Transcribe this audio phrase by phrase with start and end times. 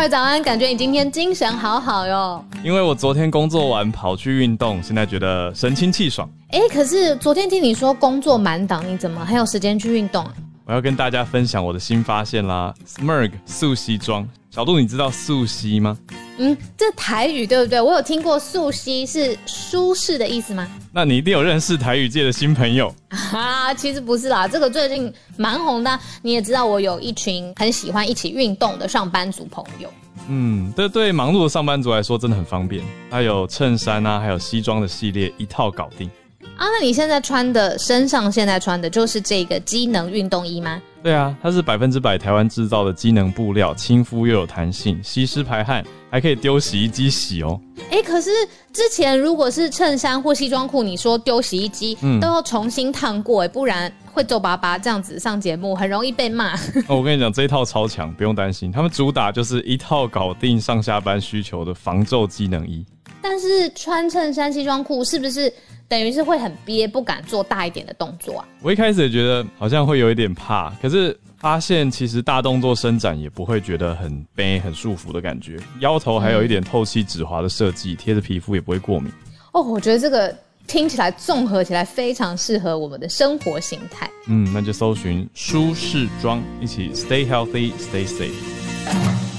[0.00, 2.42] 浩尔早安，感觉你今天精神好好哟。
[2.64, 6.26] 因为我昨天工作完跑去运动，现在觉得神清气爽。
[6.52, 10.32] 哎，可是昨天听你说工作满档，你怎么还有时间去运动啊？
[10.64, 14.26] 我要跟大家分享我的新发现啦，Smurg 素西装。
[14.50, 15.98] 小杜，你知道素西吗？
[16.42, 17.78] 嗯，这台语对不对？
[17.78, 20.66] 我有听过素汐是舒适的意思吗？
[20.90, 23.74] 那你一定有认识台语界的新朋友啊？
[23.74, 26.00] 其实不是啦，这个最近蛮红的。
[26.22, 29.92] 你也知道，我有一群很喜欢一起运动的上班族朋友。
[30.28, 32.82] 嗯，这对忙碌的上班族来说真的很方便。
[33.10, 36.08] 它有衬衫啊，还有西装的系列，一套搞定。
[36.56, 40.80] 啊，那你现在穿的身上现在穿的就是这个机能运动衣吗？
[41.02, 47.60] 对啊，它是百分之百台湾制造的机能布料，亲肤又有弹性，吸湿排汗，还可以丢洗衣机洗哦。
[47.90, 48.30] 哎、欸，可是
[48.72, 56.54] 之前如果是衬衫或西装裤，你说丢洗衣机、嗯、都要重新烫过，哎，不然会皱巴巴，这样子上节目很容易被骂。
[56.88, 62.84] 哦，我跟你讲，这一套超强，不用担心，他们主打就是一套搞定上下班需求的防皱机能衣。
[63.22, 65.52] 但是穿衬衫、西装裤是不是？
[65.88, 68.48] 等于是会很憋，不敢做大一点的动作啊。
[68.62, 75.58] 我一开始也觉得好像会有一点怕，可是发现其实大动作伸展也不会觉得很背、很束缚的感觉。
[75.80, 79.12] 腰头还有一点透气止滑的设计，贴着皮肤也不会过敏。
[79.50, 80.32] 哦，我觉得这个
[80.68, 84.08] 听起来综合起来非常适合我们的生活形态。
[84.28, 89.29] 嗯，那就搜寻舒适装，一起 stay healthy, stay safe。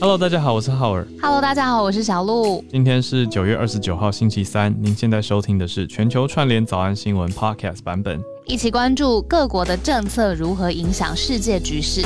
[0.00, 1.06] Hello，大家好，我是浩尔。
[1.20, 2.64] Hello，大家好，我是小鹿。
[2.70, 12.00] 今天是九月二十九号星期三，您现在收听的是全球串联早安新闻 Podcast 版本，一起关注各国的政策如何影响世界局势。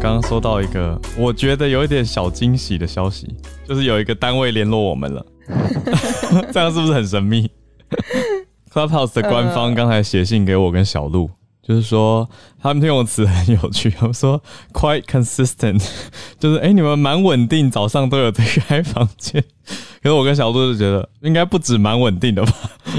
[0.00, 3.28] 刚刚收到一个我觉得有一点小惊喜的消息，
[3.68, 5.24] 就是有一个单位联络我们了，
[6.52, 7.48] 这样是不是很神秘？
[8.74, 11.30] Clubhouse 的官方刚才写信给我跟小鹿。
[11.68, 12.26] 就是说，
[12.62, 13.90] 他们用词很有趣。
[14.00, 15.86] 他们说 “quite consistent”，
[16.40, 19.44] 就是哎、你们蛮稳定，早上都有在开房间。
[20.02, 22.52] 可是我跟小杜就觉得，应该不止蛮稳定的吧？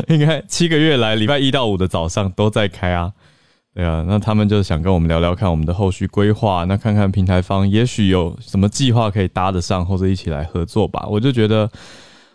[0.07, 3.11] 应该七个月来，礼拜一到五的早上都在开啊。
[3.73, 11.07] 对啊，那他们就想跟我们聊聊看我们的后续规划，那看看平台方也许有什么计划可以搭得上，或者一起来合作吧。
[11.09, 11.67] 我就觉得，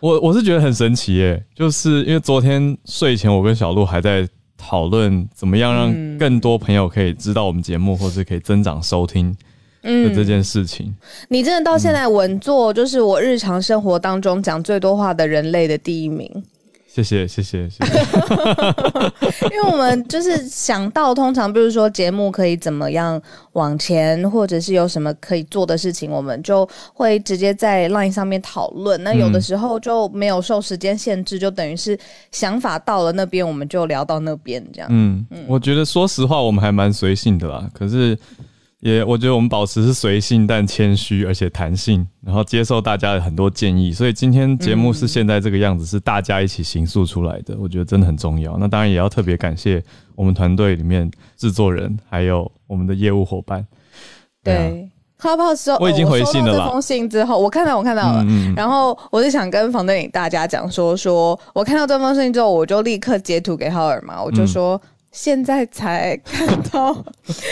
[0.01, 4.27] 我我是觉得很神奇耶，就是因为昨天睡前，我跟小鹿还在。
[4.67, 9.31] 讨论怎么样让更多朋友可以知道我们节目，或是可以增长收听
[9.83, 10.87] 的这件事情。
[10.87, 10.95] 嗯，
[11.29, 16.27] 你真的到现在稳坐，就是我日常生活当中讲最多话的人类的第一名。
[16.95, 17.85] 谢谢谢谢谢谢，
[19.51, 29.03] 因为我们就是想到，通常比如说节目可以怎么样往前，或者是有什么可以做的事情，我们就会直接在 Line 上面讨论。
[29.03, 31.99] 那有的时候就没有受时间限制，就等于是
[32.31, 34.87] 想法到了那边，我们就聊到那边这样。
[34.89, 37.69] 嗯嗯，我觉得说实话，我们还蛮随性的啦。
[37.73, 38.17] 可是。
[38.85, 43.91] 也，我觉得我们保持是随性但谦虚，而且弹性，然后接受大家的很多建议。
[43.91, 48.55] 所以今天节目是现在这个样子，是大家一起形塑出来的，我觉得真的很重要。
[48.59, 53.65] 那当然也要特别感谢我们团队里面制作人，还有我们的业务伙伴。
[54.43, 56.65] 对，泡泡说我已经回信了啦。
[56.65, 64.79] 这封信之后，我看到我看到了，嗯嗯，然后我就想跟房队里大家讲说，说我看到这封信之后，我就立刻截图给浩尔嘛，我就说。
[64.83, 66.93] 嗯现在才看到，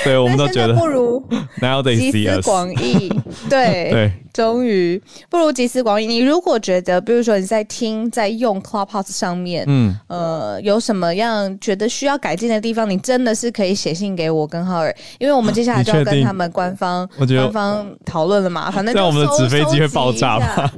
[0.04, 1.24] 对，我们都觉得不如
[1.96, 3.10] 集思广益，
[3.50, 5.02] 对对，终于。
[5.30, 6.06] 不如集思广益。
[6.06, 9.98] 你如果觉得，比如说你在听，在用 Clubhouse 上面，嗯。
[10.08, 18.70] 呃，有什么样觉得需要改进的地方，你真的是可以写信给我跟浩尔，因为我们接下来就要跟他们官方官方讨论了嘛。
[18.70, 20.70] 反正那我们的纸飞机会爆炸嘛，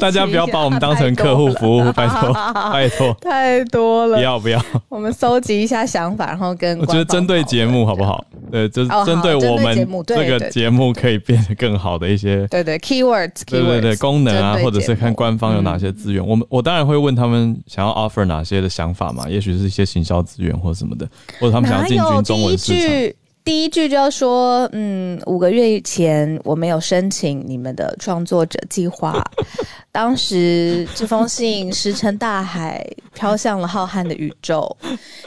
[0.00, 2.32] 大家不要把我们当成客户服务，拜托
[2.72, 6.15] 拜托，太多了，不要不要，我们搜集一下想。
[6.24, 8.24] 然后跟我觉得针对节目好不好？
[8.50, 21.08] 对，就是针对我们这个节目可以变得更好的一些，对对，keywords，对对对，功能啊，或者是看官方有哪些资源，我们我当然会问他们想要 offer 哪些的想法嘛，也许是一些行销资源或什么的，
[21.40, 23.14] 或者他们想要进军中文市场。
[23.46, 29.24] 第一句就要说，嗯，五个月以前我没有申请你们的创作者计划，
[29.92, 32.84] 当时这封信石沉大海，
[33.14, 34.76] 飘向了浩瀚的宇宙。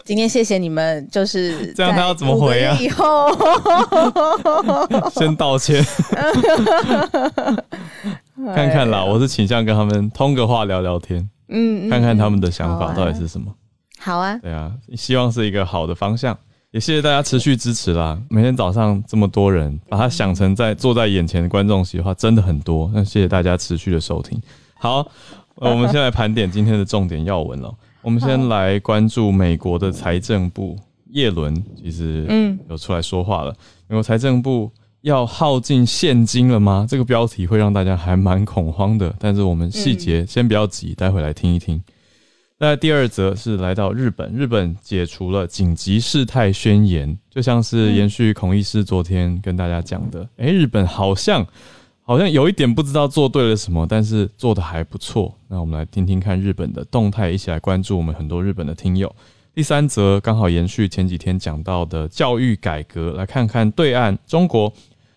[0.04, 2.78] 今天谢谢你们，就是这样，他要怎么回啊？
[2.82, 3.30] 以后
[5.16, 5.82] 先道歉，
[8.54, 13.56] 看看啦，我是倾向跟他们通个话聊聊天，嗯，看看他们的想法到底是什么。
[13.98, 16.38] 好啊，对啊，希望是一个好的方向。
[16.72, 18.22] 也谢谢大家持续支持啦！
[18.30, 22.92] 每天早上这么多人，把它想成在坐在眼前的观众席的话，真的很多。
[22.94, 24.40] 那谢谢大家持续的收听。
[24.76, 25.00] 好，
[25.56, 27.74] 呃、我们先来盘点今天的重点要闻了。
[28.04, 30.78] 我们先来关注美国的财政部
[31.10, 33.52] 叶伦，其实嗯有出来说话了。
[33.88, 36.86] 美国财政部要耗尽现金了吗？
[36.88, 39.12] 这个标题会让大家还蛮恐慌的。
[39.18, 41.82] 但是我们细节先不要急，待会来听一听。
[42.62, 51.48] 那第二则是来到日本，日本解除了紧急事态宣言，就像是延续孔医师昨天跟大家讲的，诶，日本好像
[52.04, 55.34] 好像有一点不知道做对了什么，但是做得还不错。
[55.48, 59.16] 那我们来听听看日本的动态，一起来关注我们很多日本的听友。
[59.56, 64.72] 第三则刚好延续前几天讲到的教育改革，来看看对岸中国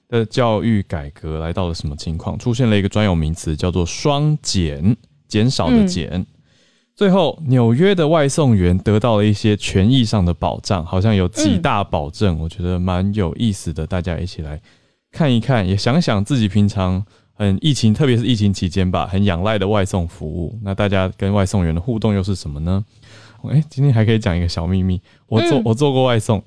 [0.09, 4.97] 的教育改革来到了什么情况，出现了一个专有名词叫做“双减”，
[5.27, 6.09] 减少的减。
[6.13, 6.27] 嗯、
[6.95, 13.87] 最后，纽约的外送员得到了一些权益上的保障，好像有几大保证，我觉得蛮有意思的。
[13.87, 14.61] 大家一起来
[15.11, 20.59] 看一看，也想想自己平常很疫情，特别是疫情期间吧，很仰赖的外送服务。
[20.63, 22.85] 那大家跟外送员的互动又是什么呢？
[23.51, 26.39] 哎、欸，今天还可以讲一个小秘密，我做、嗯、我做过外送。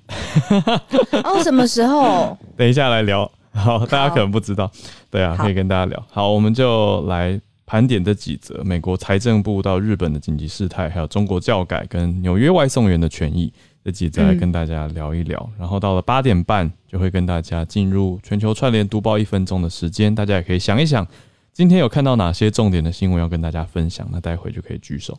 [1.23, 2.37] 哦，什么时候？
[2.55, 3.29] 等一下来聊。
[3.51, 4.71] 好，大家可能不知道。
[5.09, 6.01] 对啊，可以跟大家聊。
[6.09, 13.51] 好，我们就来盘点这几则美国财政部到日本的紧急事态，还有中国教改跟纽约外送员的权益
[13.83, 15.39] 这几则来跟大家聊一聊。
[15.53, 20.13] 嗯、然后到了八点半，就会跟大家进入全球串联读报一分钟的时间。
[20.13, 21.07] 大家也可以想一想，
[21.53, 24.07] 今天有看到哪些重点的新闻要跟大家分享？
[24.11, 25.17] 那待会就可以举手。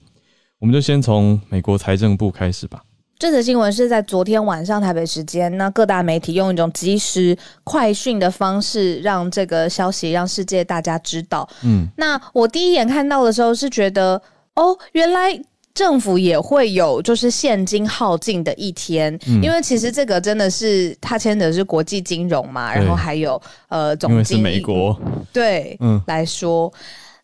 [0.58, 2.82] 我们就先从美国财政部开始吧。
[3.18, 11.48] 这则新闻是在昨天晚上台北时间，那各大媒体用一种即时快讯的方式，让这个消息让世界大家知道。
[11.64, 14.20] 嗯，那我第一眼看到的时候是觉得，
[14.54, 15.40] 哦，原来
[15.72, 24.98] 政府也会有就是现金耗尽的一天，嗯、因为其实这个真的是它牵的是国际金融嘛，然后还有呃总经，因为是美国，
[25.32, 26.70] 对，嗯，来说。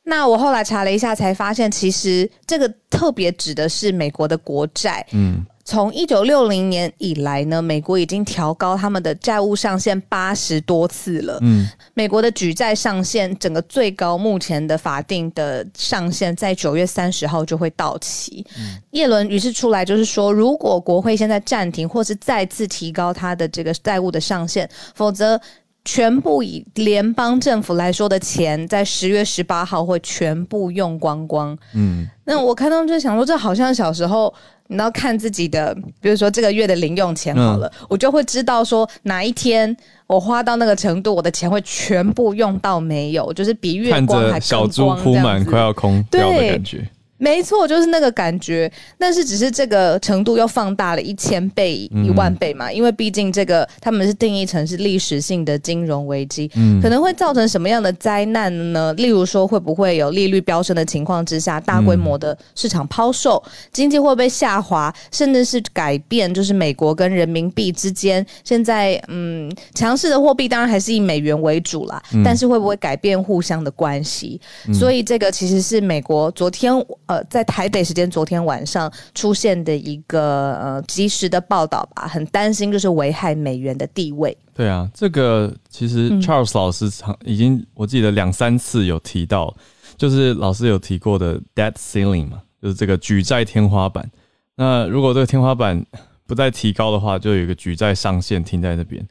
[0.05, 5.07] 那我后来查了一下，才发现其实这个特别指的是美国的国债。
[5.13, 11.39] 嗯，从一九六零年以来呢，美国已经调高他们的债务上限八十多次了。
[11.43, 18.45] 嗯，美国的举债上限整个最高目前的法定的上限在九月三十号就会到期。
[18.59, 25.41] 嗯，叶伦于是出来就是说，如果国会现在暂停或是再次提高他的这个债务的上限，否则。
[25.85, 31.57] 全部以联邦政府来说的钱，在十月十八号会全部用光光。
[31.75, 34.33] 嗯，那我看到就想说，这好像小时候
[34.69, 39.77] 你要看自己的，比如说这个月的零用钱好了，嗯、我就会知道说哪一天
[40.07, 46.89] 我花到那个程度，我的钱会全部用到没有，就是比月光还更光，小猪扑满快要空掉的感觉。
[47.23, 58.93] 没错，就是那个感觉，但是只是这个程度又放大了一千倍、一万倍嘛，嗯、因为毕竟这个他们是定义成是历史性的金融危机，嗯、可能会造成什么样的灾难呢？
[58.95, 74.41] 例如说，会不会有利率飙升的情况之下，大规模的市场抛售，嗯、经济会不会下滑，甚至是改变，就是美国跟人民币之间现在嗯强势的货币当然还是以美元为主啦，嗯、但是会不会改变互相的关系？
[74.67, 76.73] 嗯、所以这个其实是美国昨天。
[77.13, 84.35] 呃，在台北时间昨天晚上出现的一个呃及时的报道吧，很担心就是危害美元的地位。
[84.55, 89.55] 对啊，这个其实 Charles 老师常已经我记得两三次有提到，
[89.99, 94.11] 就是老师有提过的 debt ceiling 嘛，就是这个举债天花板。
[94.57, 95.85] 那如果这个天花板
[96.27, 99.07] 不再提高的话，就有一个举债上限停在那边。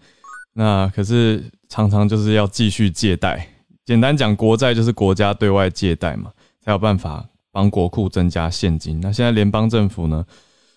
[0.53, 3.47] 那可是常常就是要继续借贷，
[3.85, 6.31] 简单讲，国债就是国家对外借贷嘛，
[6.63, 7.25] 才有办法。
[7.51, 8.99] 帮国库增加现金。
[9.01, 10.25] 那现在联邦政府呢？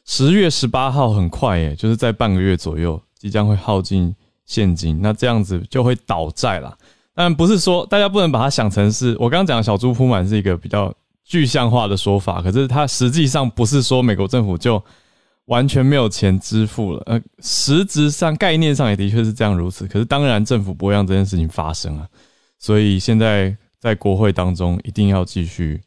[0.06, 4.14] 十月十八号很快耶，就是在半个月左右，即将会耗尽
[4.44, 5.00] 现金。
[5.00, 6.76] 那这样子就会倒债啦。
[7.14, 10.92] 当然不是说大家不能把它想成是我刚刚讲的小猪铺满是一个比较
[11.24, 14.82] 具象化的说法，可是它实际上不是说美国政府就
[15.46, 17.02] 完全没有钱支付了。
[17.06, 19.86] 呃，实质上概念上也的确是这样如此。
[19.86, 22.06] 可是当然政府不会让这件事情发生啊。
[22.58, 25.80] 所以现在在国会当中一定要继续。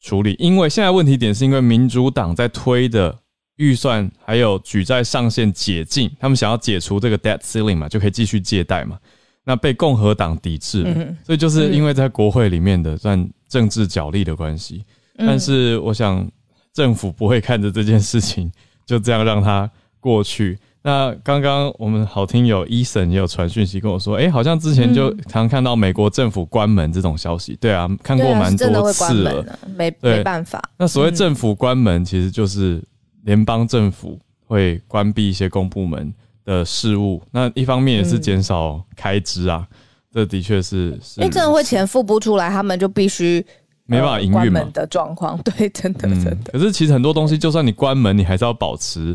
[0.00, 3.16] 处理，因为现在问题点是因为民主党在推的
[3.56, 8.98] 预算还有举债上限解禁，他们想要解除这个 debt ceiling 嘛，就可以继续借贷嘛。
[9.44, 14.84] 那被共和党抵制了，所以就是因为在国会里面的算政治角力的关系。
[15.16, 16.26] 但是我想
[16.72, 18.50] 政府不会看着这件事情
[18.86, 20.58] 就这样让它过去。
[20.82, 27.54] 那刚刚我们好听友 Eason 也有传讯息跟我说，哎、欸，好像之前就常看到美国政府关门这种消息。
[27.60, 30.62] 对啊，看过蛮多次了，啊、没没办法。
[30.78, 32.82] 那所谓政府关门，其实就是
[33.24, 36.10] 联邦政府会关闭一些公部门
[36.46, 37.22] 的事务。
[37.30, 39.76] 那一方面也是减少开支啊，嗯、
[40.14, 43.44] 这的确是，因为真的会钱付不出来，他们就必须
[43.84, 45.38] 没办法营运的状况。
[45.42, 46.52] 对，真的真的、嗯。
[46.52, 49.14] 可是其实很多东西，就算你关门，你还是要保持。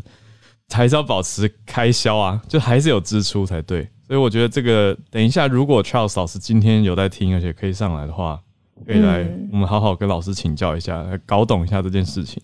[0.74, 3.88] 还是要保持开销啊，就还是有支出才对。
[4.08, 8.40] 所以我觉得这个等一下，如果 Charles 老师今天有在听，而且可以上来的话，
[8.86, 12.42] 可以来我们好好跟老师请教一下，来搞懂一下这件事情。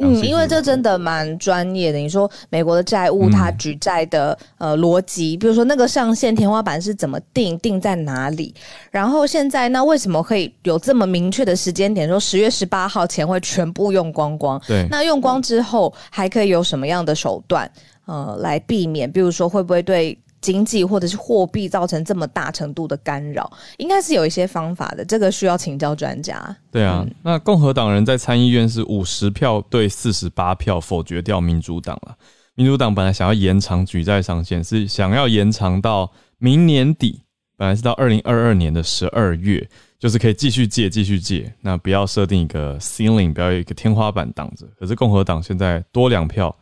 [0.00, 1.98] 嗯，因为这真的蛮专业的。
[1.98, 8.54] 你说美国的债务，它举债的呃逻辑，比如说那个上限天花板是怎么定，定在哪里？
[8.90, 14.60] 然后现在那为什么可以有这么明确的时间点，说十月十八号前会全部用光光？
[14.66, 17.70] 对，那用光之后还可以有什么样的手段
[18.06, 19.10] 呃来避免？
[19.10, 20.18] 比如说会不会对？
[20.42, 25.04] 经济或者是货币造成这么大程度的干扰，应该是有一些方法的。
[25.04, 26.54] 这个需要请教专家。
[26.70, 32.16] 对啊，嗯、那共和党人在参议院是五十票对四十八票否决掉民主党了。
[32.54, 37.22] 民主党本来想要延长举债上限，是想要延长到明年底，
[37.56, 39.66] 本来是到二零二二年的十二月，
[39.98, 41.50] 就是可以继续借，继续借。
[41.60, 44.66] 那不要设定一个 ceiling，不要有一个天花板挡着。
[44.78, 46.54] 可是共和党现在多两票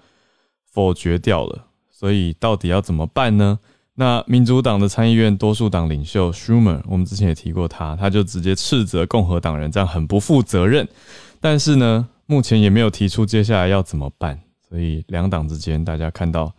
[0.70, 1.66] 否决掉了。
[1.90, 3.58] 所以到底要怎么办呢？
[4.00, 10.88] 那民主党的参议院多数党领袖 Schumer，我们之前也提过他，他就直接斥责共和党人这样很不负责任。
[11.38, 14.40] 但是呢，目前也没有提出接下来要怎么办。
[14.66, 16.50] 所以两党之间，大家看到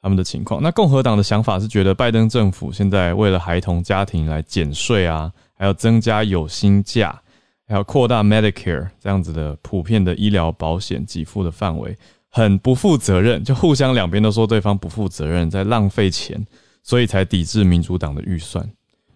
[0.00, 0.62] 他们的情况。
[0.62, 7.20] 那共和党的想法是觉得拜登政府现在为了孩童家庭来减税啊，还要增加有薪假，
[7.66, 11.98] 还要扩大 Medicare 这样子的普遍的医疗保险给付的范围。
[12.30, 16.46] 很不负责任，就互相两边都说对方不负责任，在浪费钱，
[16.86, 18.64] 所以才抵制民主党的预算。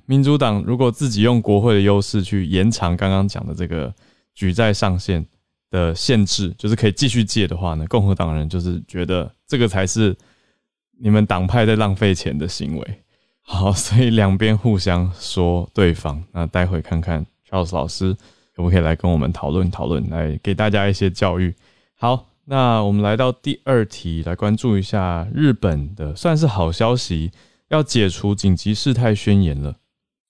[0.04, 3.94] 民主党如果自己用国会的优势去延长刚刚讲的这个
[4.34, 5.24] 举债上限
[5.70, 10.16] 的限制，就是可以继续借的话呢，共和党人就是觉得这个才是
[10.98, 13.02] 你们党派在浪费钱的行为。
[13.42, 16.20] 好， 所以两边互相说对方。
[16.32, 18.12] 那待会看看 Charles 老师
[18.56, 21.54] 可不可以来跟我们讨论讨论，来给大家一些教育。
[21.94, 22.26] 好。
[22.46, 27.30] 那我们来到第二题，来关注一下日本的算是好消息，
[27.70, 29.74] 要解除紧急事态宣言了。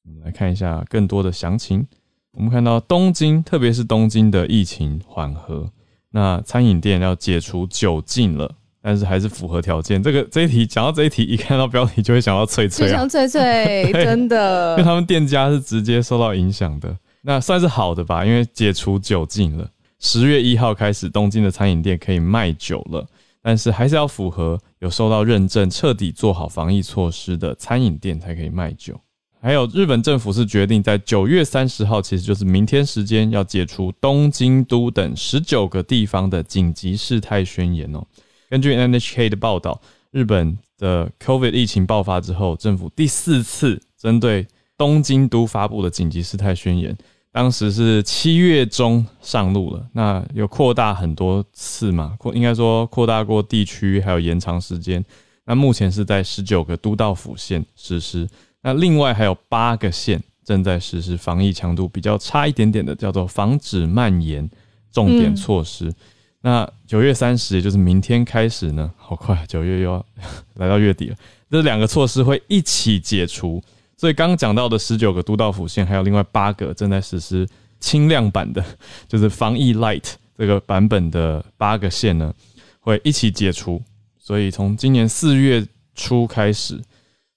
[0.06, 1.86] 我们来看一下更多的详情。
[2.32, 5.68] 我们看到东京，特别是东京的疫情缓和，
[6.10, 10.02] 那餐饮店要解除酒禁了，但是还是符合条件。
[10.02, 16.96] 这个这一题讲到这一题，一看到标题就会想到翠翠啊，就想翠翠， 真的，因为他们店家是直接受到影响的。
[17.22, 19.68] 那算是好的吧，因为解除酒禁了。
[19.98, 23.06] 十月一号开始，东京的餐饮店可以卖酒了，
[23.42, 29.00] 但是还是要符合有受到认证、彻底做好防疫措施的餐饮店才可以卖酒。
[29.42, 38.04] 还有，日本政府是决定在九月三十号，其实就是明天时间，要解除东京都等十九个地方的紧急事态宣言哦。
[38.50, 39.80] 根据 NHK 的报道，
[40.10, 46.94] 日本的 COVID 疫情爆发之后，政府第四次针对东京都发布的紧急事态宣言。
[47.32, 52.16] 当时是七月中上路了，那有扩大很多次嘛？
[52.18, 55.04] 扩应该说扩大过地区，还有延长时间。
[55.44, 58.28] 那目前是在十九个都道府县实施，
[58.62, 64.48] 那另外还有八个县正在实施防疫强度比较差一点点的，叫做防止蔓延
[64.90, 65.86] 重点措施。
[65.86, 65.94] 嗯、
[66.42, 70.04] 那九月三十，也就是明天开始呢，好快，九月又要
[70.54, 71.16] 来到月底了。
[71.48, 73.62] 这两个措施会一起解除。
[74.00, 77.46] 所以刚刚讲到的十九个都道府县，还有另外八个正在实施
[77.80, 78.64] 轻量版的，
[79.06, 82.32] 就是防疫 Light 这个版本的八个县呢，
[82.78, 83.82] 会一起解除。
[84.18, 86.80] 所以从今年四月初开始，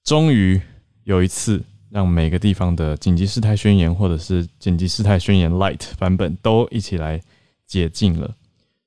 [0.05, 0.61] 终于
[1.03, 7.19] 有一次让每个地方的紧急事态宣言或者是紧急事态宣言 Light 版本都一起来
[7.67, 8.33] 解禁了。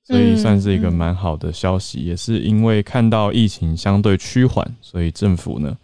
[0.02, 5.76] 所以算是一个蛮好的消息，也是因为看到疫情相对趋缓，所以政府呢。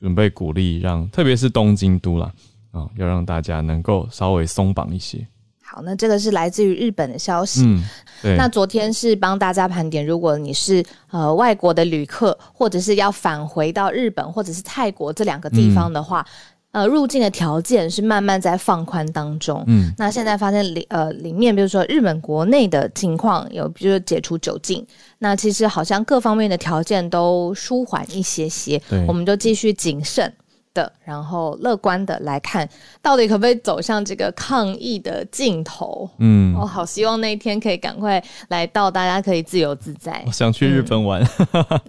[0.00, 2.32] 准备鼓励让，特别是东京都啦，
[2.72, 5.26] 啊，要让大家能够稍微松绑一些。
[5.62, 7.62] 好，那这个是来自于日本的消息。
[7.64, 7.84] 嗯，
[8.22, 8.36] 对。
[8.36, 16.20] 那昨天是帮大家盘点，如果你是呃外国的旅客，或者是要返回到日本或者是泰国这两个地方的话。
[16.20, 19.64] 嗯呃，入境的条件是慢慢在放宽当中。
[19.66, 24.86] 嗯，那现在发现里呃里面，比如说日本国内的情况有，比如说解除酒禁，
[25.18, 28.80] 那其实好像各方面的条件都舒缓一些些。
[28.88, 30.32] 对，我们就继续谨慎
[30.72, 32.68] 的，然后乐观的来看，
[33.02, 36.08] 到底可不可以走向这个抗疫的尽头？
[36.18, 40.22] 嗯，我好希望那一天可以赶快来到，大家可以自由自在。
[40.24, 41.20] 我想去日本玩。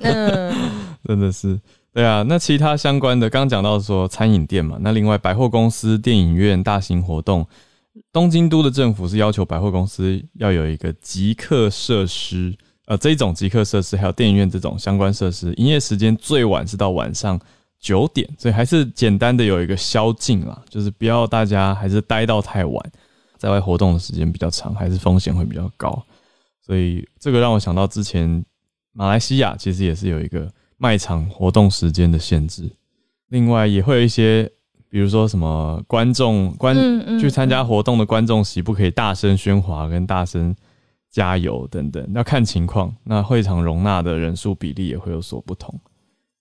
[0.02, 0.52] 嗯，
[1.08, 1.60] 真的是。
[1.94, 7.46] 对啊，那其他相关的，刚刚讲到说餐饮店嘛，那另外百货公司、电影院、大型活动，
[8.14, 12.56] 东京都的政府是要求百货公司要有一个即刻设施，
[12.86, 17.40] 呃，这种即刻设施还有电影院这种相关设施，营业时间最晚是到晚上
[17.80, 22.92] 九点，所以还是简单的有一个宵禁啦，就是不要大家还是待到太晚，
[23.38, 26.02] 在外活动的时间比较长，还是风险会比较高，
[26.66, 28.46] 所以这个让我想到之前。
[28.94, 32.68] 马来西亚其实也是有一个卖场活动时间的限制，
[33.28, 34.52] 另外也会有一些，
[34.90, 36.76] 比如说什么观众观
[37.20, 40.56] 去参加活动的观众席不可以大声喧哗跟大声
[41.12, 42.92] 加油等等，要看情况。
[43.04, 45.80] 那会场容纳的人数比例也会有所不同。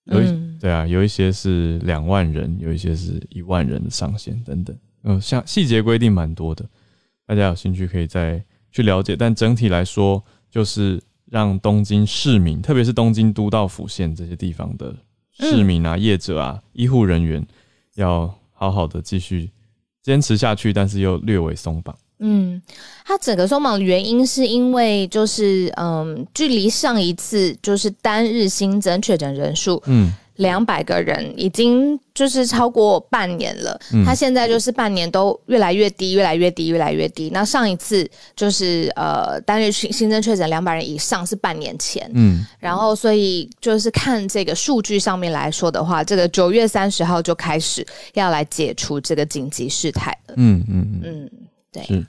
[0.05, 4.75] 有一对啊，有一些是两万人，有一些是一万人的上限等等。
[5.05, 6.65] 嗯，像细节规定蛮多的，
[7.27, 8.43] 大家有兴趣可以再
[8.73, 9.15] 去了解。
[9.15, 10.99] 但整体来说，就是
[11.31, 14.95] 让东京市民，特别是东京都道府县这些地方的
[15.39, 17.47] 市民啊、业者啊、医护人员，
[17.95, 19.49] 要好好的继续
[20.03, 21.97] 坚持下去，但是又略微松绑。
[22.19, 22.61] 嗯，
[23.07, 30.13] 它整个松绑的原因是因为就是嗯，距离上一次就是单日新增确诊人数，嗯。
[30.41, 37.29] 两百个人已经就是超过半年了，嗯，他现在就是半年都越来越低，越来越低，越来越低。
[37.31, 51.31] 那上一次就是呃单日新新增确诊两百人以上是半年前，嗯，然后所以就是看这个数据上面来说的话，这个九月三十号就开始要来解除这个紧急事态了，嗯嗯嗯，
[51.71, 52.07] 对，是。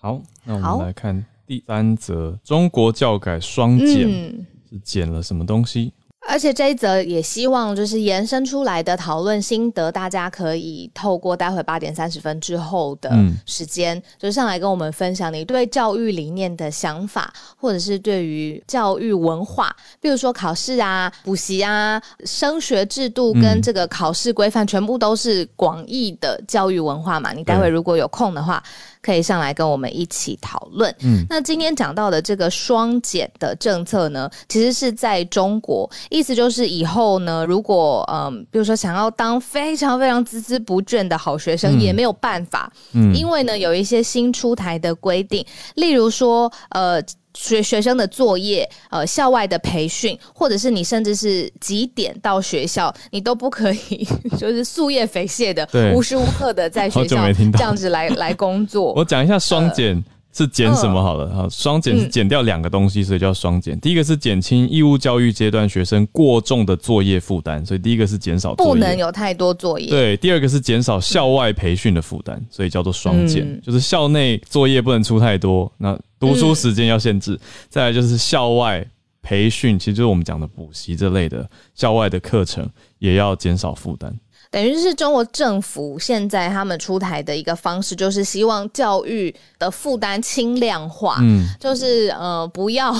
[0.00, 5.92] 好，那我们来看第三则，中国教改双减，嗯，是减了什么东西？
[6.28, 13.10] 而且这一则也希望就是延伸出来的讨论心得，大家可以透过待会八点三十分之后的
[13.44, 27.32] 时间，嗯、就上来跟我们分享你对教育理念的想法，或者是对于教育文化，比如说考试啊、补习啊、升学制度跟这个考试规范，全部都是广义的教育文化嘛。
[27.32, 28.62] 你待会如果有空的话。
[29.02, 30.94] 可以上来跟我们一起讨论。
[31.00, 47.02] 嗯，那今天讲到的这个双减的政策呢，其实是在中国，意思就是以后呢，如果嗯，比如说想要当非常非常孜孜不倦的好学生，也没有办法，嗯，因为呢有一些新出台的规定，例如说呃。
[47.34, 58.92] 学学生的作业，呃，校外的培训，或者是你甚至是几点到学校，你都不可以， 就是夙夜匪懈的，无时无刻的在学校这样子来来工作。
[59.00, 59.96] 我讲一下双减。
[59.96, 61.28] 呃是减什么好了？
[61.28, 63.78] 哈，双减是减掉两个东西，所以叫双减。
[63.80, 69.90] 第一个是减轻义务教育阶段学生过重的作业负担，所以第一个是减少不能有太多作业。
[69.90, 77.38] 对，第二个是减少校外培训的负担，所以叫做双减，就是校内作业不能出太多，那读书时间要限制。
[77.68, 78.86] 再来就是校外
[79.20, 82.66] 培训，其实就是我们讲的补习这类的校外的课程，
[82.98, 84.14] 也要减少负担。
[84.52, 92.94] 等于是中国政府现在他们出台的一个方式，就是希望教育的负担轻量化，嗯，就是呃不要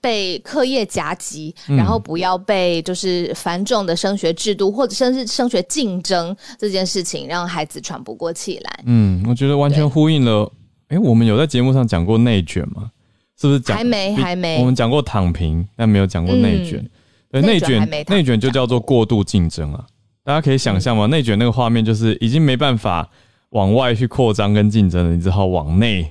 [0.00, 8.80] 被课业夹击，嗯，然后不要被就是繁重的升学制度或者甚至升学竞争这件事情让孩子喘不过气来。
[8.86, 10.48] 嗯，我觉得完全呼应了。
[10.86, 12.92] 哎，我们有在节目上讲过内卷吗？
[13.40, 13.76] 是不是讲？
[13.76, 14.60] 还没，还没。
[14.60, 16.88] 我们讲过躺平，但没有讲过内卷。
[17.32, 19.84] 对，内卷，内卷就叫做过度竞争啊。
[20.24, 21.06] 大家可以想象吗？
[21.06, 23.08] 内卷那个画面就是已经没办法
[23.50, 26.10] 往外去扩张跟竞争了，你只好往内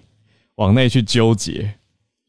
[0.56, 1.74] 往内去纠结。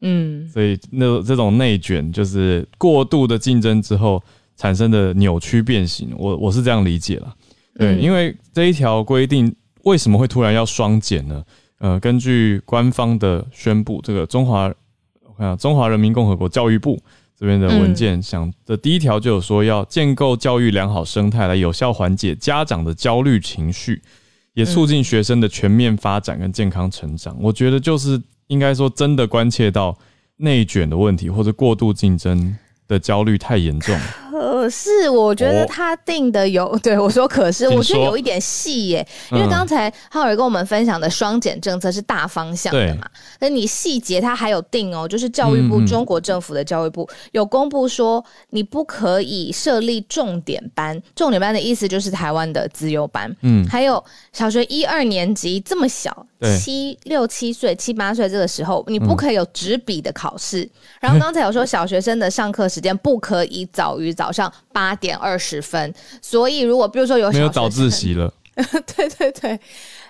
[0.01, 4.21] 嗯，所以那这种内卷就是过度的竞争之后
[4.57, 6.09] 产生的扭曲变形。
[6.17, 7.35] 我我是这样理解了。
[7.75, 11.43] 对，因为这一条规定为什么会突然要双减呢？
[11.77, 14.63] 呃，根据官方的宣布，这个中华
[15.23, 16.99] 我看啊，中华人民共和国教育部。
[17.37, 24.01] 这边的文件想的第一条就有说，要建构教育良好生态，来有效缓解家长的焦虑情绪，
[24.53, 27.35] 也促进学生的全面发展跟健康成长。
[27.41, 29.97] 我觉得就是应该说，真的关切到
[30.37, 33.99] 内卷的问题，或者过度竞争的焦虑太严重。
[34.65, 43.07] 可是我觉得他定的有、 哦、对我说，可是我觉得有一点细耶，因为刚才浩尔跟我们分享的双减政策是大方向的嘛，
[43.39, 56.25] 那你细节他还有定哦，就是教育部、嗯、中国政府的教育部有公布说，你不可以设立重点班，重点班的意思就是台湾的资优班，嗯，还有小学一二年级这么小，
[56.59, 64.15] 七六七岁、七八岁这个时候，你不可以有纸笔的考试、嗯，然后刚才有说小学生的上课时间不可以早于。
[64.15, 68.33] 早上八点二十分，所以如果比如说有没有早自习了，
[68.95, 69.59] 对对对，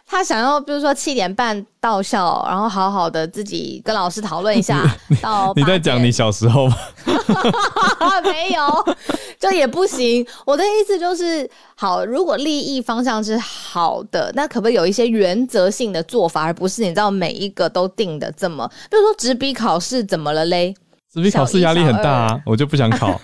[0.08, 4.84] 他想要比如说七点半到校，然后好好的自己跟老师讨论一下。
[5.22, 6.78] 到你在讲你小时候吗？
[8.24, 8.96] 没有，
[9.40, 10.26] 就也不行。
[10.46, 20.74] 我的意思就是，好，如果利益方向是好的，那可不可以有一些原则性的做法，而不是你知道每一个都定的这么，比如说纸笔考试怎么了嘞？
[21.16, 23.18] 纸笔考试压力很大啊，我就不想考。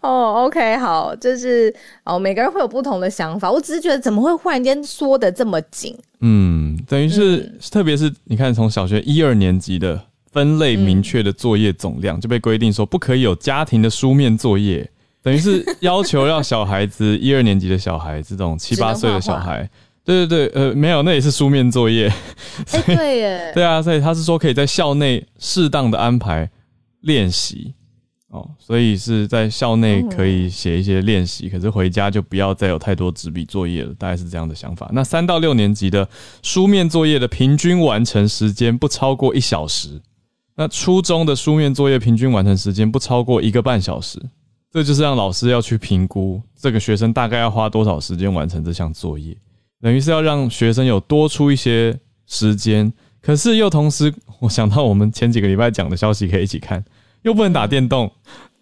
[0.00, 3.50] 哦、oh,，OK，好，就是哦，每个人会有不同的想法。
[3.50, 5.98] 我只是觉得，怎么会忽然间缩的这么紧？
[6.20, 10.00] 嗯，等于是，嗯、特别是你看，从小学一二年级的
[10.30, 14.88] 分类明确的作业总量，嗯、就被规定说不可以有家庭的书面作业，
[15.20, 19.68] 等于是要求让小孩子一二年级的小孩，这种七八岁的小孩，
[20.08, 22.08] 对对对，呃，没有，那也是书面作业。
[22.72, 26.50] 哎、欸，对耶，对啊，所以他是说可以在校内适当的安排
[27.02, 27.74] 练习。
[28.30, 34.88] 哦，所以是在校内可以写一些练习，可是回家就不要再有太多纸笔作业了，大概是这样的想法。
[34.92, 36.08] 那三到六年级的
[36.42, 40.00] 书面作业的平均完成时间不超过一小时，
[40.56, 44.20] 那初中的书面作业平均完成时间不超过一个半小时，
[44.70, 49.34] 这就是让老师要去评估这个学生大概要花多少时间完成这项作业，
[49.80, 56.84] 等于是要让学生有多出一些时间，可是又同时，我想到我们前几个礼拜讲的消息，可以一起看。
[57.22, 58.10] 又不能打电动，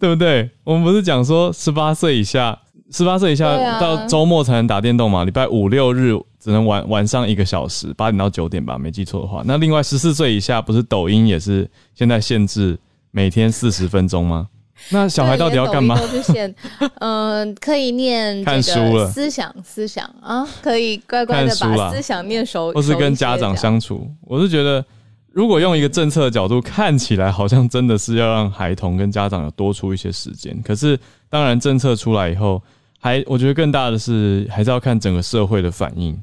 [0.01, 0.51] 对不对？
[0.65, 2.59] 我们不是讲说十八岁以下，
[2.91, 5.25] 十八岁以下到周末才能打电动嘛？
[5.25, 9.43] 礼拜五六日只能晚晚上一个小时，八点到九点吧，没记错的话。
[9.45, 12.79] 那另外十四岁以下，不是抖音也是现在限制
[13.11, 14.49] 每天四十分钟吗？
[14.91, 15.99] 那小孩到底要干嘛？
[17.01, 24.11] 嗯、呃，可以念看书了，思想思想啊，可以乖乖的把思想念熟，或是跟家长相处。
[24.23, 24.85] 我是觉得。
[25.33, 30.59] 如果用一个政策的角度看起来，好像真的是要让孩童跟家长有多出一些时间。
[30.63, 32.63] 可是，当然政策出来以后，
[32.99, 36.19] 还我觉得更大的是还是要看整个社会的反应，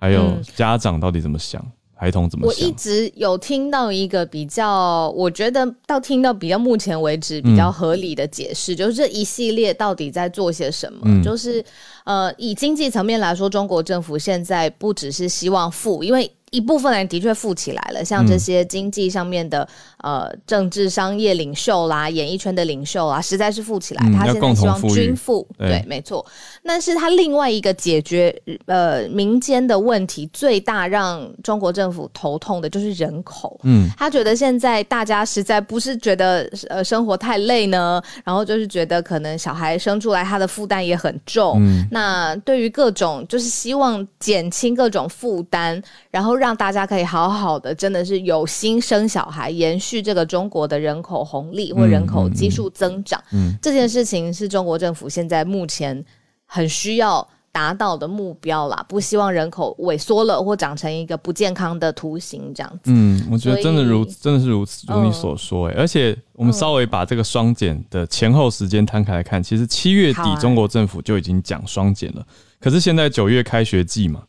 [0.00, 2.64] 还有家长到底怎么想，嗯、孩童怎么想。
[2.64, 11.64] 我一直有听到一个比较，我觉得到听到比较目前为止比较合理的解释，嗯、就是这一系列到底在做些什么，嗯、就是
[12.04, 16.30] 呃，以经济层面来说，中国政府现在不只是希望富，因为。
[16.56, 24.02] 一部分人的确富起来了，像这些经济上面的、嗯、呃政治商业领袖啦、演艺圈的领袖啊，实在是富起来。
[24.06, 26.24] 嗯、他现在希望均富，对，对，没错。
[26.64, 33.60] 但是他另外一个解决呃民间的问题最大让中国政府头痛的就是人口。
[33.64, 41.58] 嗯，他觉得现在大家实在不是觉得呃生活太累呢，然后就是觉得可能小孩生出来他的负担也很重。
[41.60, 53.20] 嗯，那对于各种就是希望减轻各种负担，然后让让大家可以好好的，真的是有心生小孩，延续这个中国的人口红利或人口基数增长。
[53.32, 56.04] 嗯，嗯，嗯，这件事情是中国政府现在目前
[56.44, 62.92] 很需要达到的目标啦，不希望人口萎缩了或长成一个不健康的图形这样子。
[62.92, 65.66] 嗯，我觉得真的如真的是如此，如你所说。
[65.66, 72.24] 哎、嗯，而且我们稍微把这个双减的前后时间摊开来看，其实七月底中国政府就已经讲双减了，
[72.60, 74.22] 可是现在九月开学季嘛，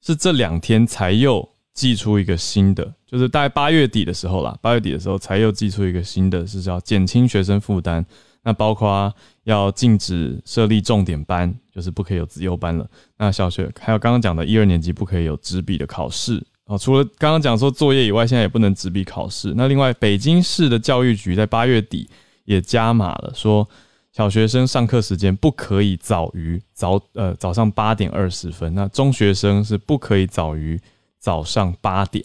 [0.00, 1.48] 是这两天才又。
[1.74, 8.06] 寄出一个新的，就是大概八月底的时候啦，八月底的时候才又寄出一个新的，是叫减轻学生负担。
[8.44, 9.12] 那包括
[9.44, 12.86] 要禁止设立重点班，就是不可以有自优班了。
[13.16, 16.78] 那小学还有刚刚讲的一二年级不可以有纸笔的考试哦。
[16.78, 19.54] 除了刚刚讲说作业以外，现在也不能纸笔考试。
[19.56, 22.08] 那另外，北京市的教育局在八月底
[22.44, 23.66] 也加码了，说
[24.12, 30.78] 小学生上课时间不可以早于早呃早上八点二十分，那中学生是不可以早于。
[31.24, 32.22] 早上八点，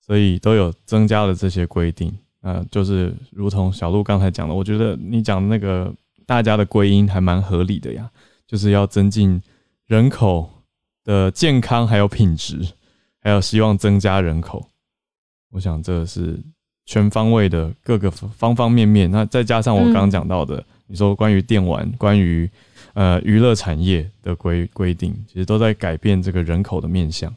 [0.00, 2.10] 所以都有增加了这些规定。
[2.40, 5.92] 呃，就是如同小鹿刚才讲的，我觉得你讲的那个
[6.24, 8.10] 大家的归因还蛮合理的呀，
[8.46, 9.42] 就是要增进
[9.86, 10.48] 人口
[11.04, 12.66] 的健康，还有品质，
[13.20, 14.70] 还有希望增加人口。
[15.50, 16.40] 我想这是
[16.86, 19.10] 全方位的各个方方面面。
[19.10, 22.50] 那再加上我刚刚讲到的，嗯、你说关于电玩、关于
[22.94, 27.30] 呃娱乐产业的规规定，其实都在改变这个人口的面向。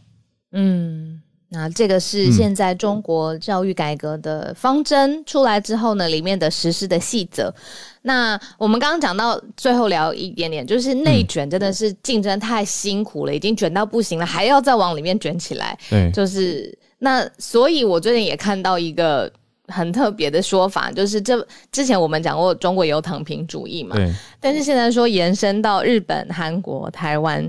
[0.60, 7.54] 嗯，那这个是现在中国教育改革的方针出来之后呢，里面的实施的细则。
[8.02, 15.78] 那我们刚刚讲到最后聊一点点，就是内卷真的是竞争太辛苦了，已经卷到不行了，还要再往里面卷起来。
[15.92, 19.32] 对，就是那，所以我最近也看到一个
[19.68, 27.48] 很特别的说法，就是这之前我们讲过中国有躺平主义嘛，对，但是现在说延伸到日本、韩国、台湾。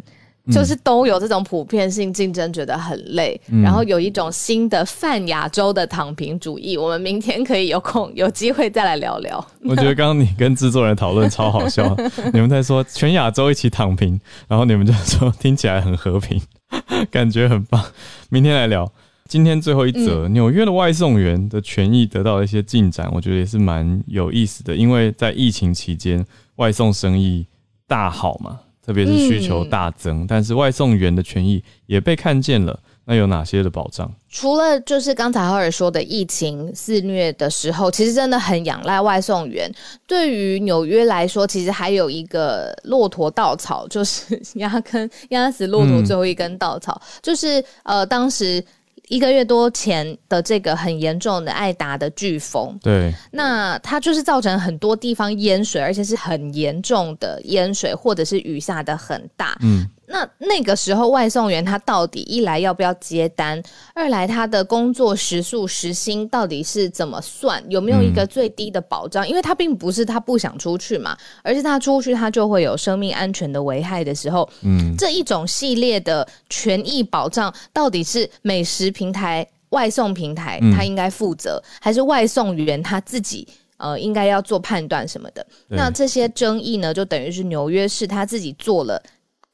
[0.51, 6.77] 就是都有这种普遍性竞争，觉得很累，嗯、然后有一种新的泛亚洲的躺平主义。
[6.77, 9.45] 我们明天可以有空有机会再来聊聊。
[9.65, 11.97] 我觉得刚刚你跟制作人讨论超好笑，
[12.33, 16.41] 你们在说全亚洲一起躺平，然后你们就说听起来很和平，
[17.11, 17.85] 感觉很棒。
[18.31, 18.91] 明天来聊。
[19.29, 26.25] 今天最后一则，嗯、纽约的外送员的权益得到了一些进展，我觉得也是蛮有意思的，因为在疫情期间
[26.57, 27.47] 外送生意
[27.87, 28.59] 大好嘛。
[28.88, 32.81] 特别是需求大增，嗯、但是外送员的权益也被看见了。
[33.05, 34.11] 那有哪些的保障？
[34.31, 39.70] 除了就是刚才浩尔说的疫情肆虐的时候，其实真的很仰赖外送员。
[40.07, 48.64] 对于纽约来说，其实还有一个骆驼稻草，就是 压根压死骆驼最后一根稻草，嗯、就是呃当时。
[49.09, 59.57] 一个月多前的这个很严重的艾达的飓风，对，那它就是造成很多地方淹水，而且是很严重的淹水，或者是雨下得很大。
[59.62, 63.62] 嗯，那那个时候外送员他到底一来要不要接单，
[63.94, 69.27] 二来他的工作时数时薪到底是怎么算，有没有一个最低的保障？
[69.27, 85.47] 嗯，因为他并不是他不想出去嘛，而是他出去他就会有生命安全的危害的时候，嗯，这一种系列的权益保障到底是美食平台、外送平台，他应该负责，嗯、还是外送员他自己呃应该要做判断什么的？
[85.68, 89.03] 那这些争议呢，就等于是纽约市他自己做了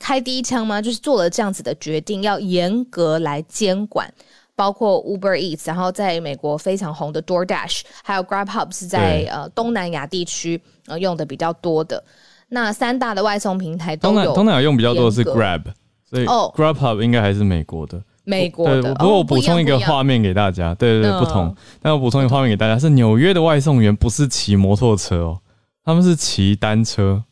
[0.05, 0.83] 开第一枪吗？
[0.83, 4.13] 就是做了这样子的决定，要严格来监管，
[4.55, 12.05] 包括 Uber Eats，然后在美国非常红的 DoorDash，还有 GrabHub 是在呃东南亚地区呃用的比较多的。
[12.51, 15.63] 那三大的外送平台都有，东南亚用比较多的是 Grab，
[16.05, 18.03] 所以 GrabHub 应该还是美国的。
[18.25, 21.57] 美国的，不过我补充一个画面给大家，哦、对对对，不同。
[21.81, 25.41] 但我补充一个画面给大家，是纽约的外送员不是骑摩托车哦，
[25.83, 27.23] 他们是骑单车。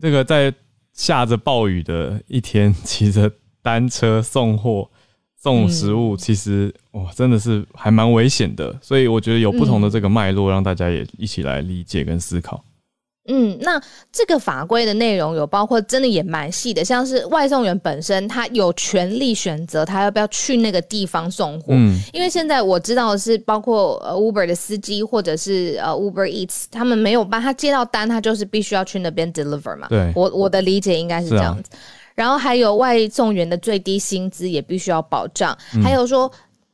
[0.00, 0.52] 这个在
[0.92, 4.90] 下着暴雨的一天，骑着单车送货、
[5.36, 8.78] 送食物，其实哇，真的是还蛮危险的。
[8.82, 12.64] 所以我觉得有不同的这个脉络，让大家也一起来理解跟思考。
[13.28, 13.80] 嗯，那
[14.10, 21.66] 这个法规的内容有包括真的也蛮细的，像是外送员本身他有权利选择他要不要去那个地方送货。
[21.68, 29.86] 嗯，因为现在我知道的是包括呃 Uber 的司机或者是呃 Uber Eats，他们没有办法，他接到单，他就是必须要去那边 deliver 嘛。
[29.88, 31.70] 对，我我的理解应该是这样子。
[31.74, 31.78] 啊、
[32.16, 36.28] 然后还有外送员的最低薪资也必须要保障，嗯、还有说。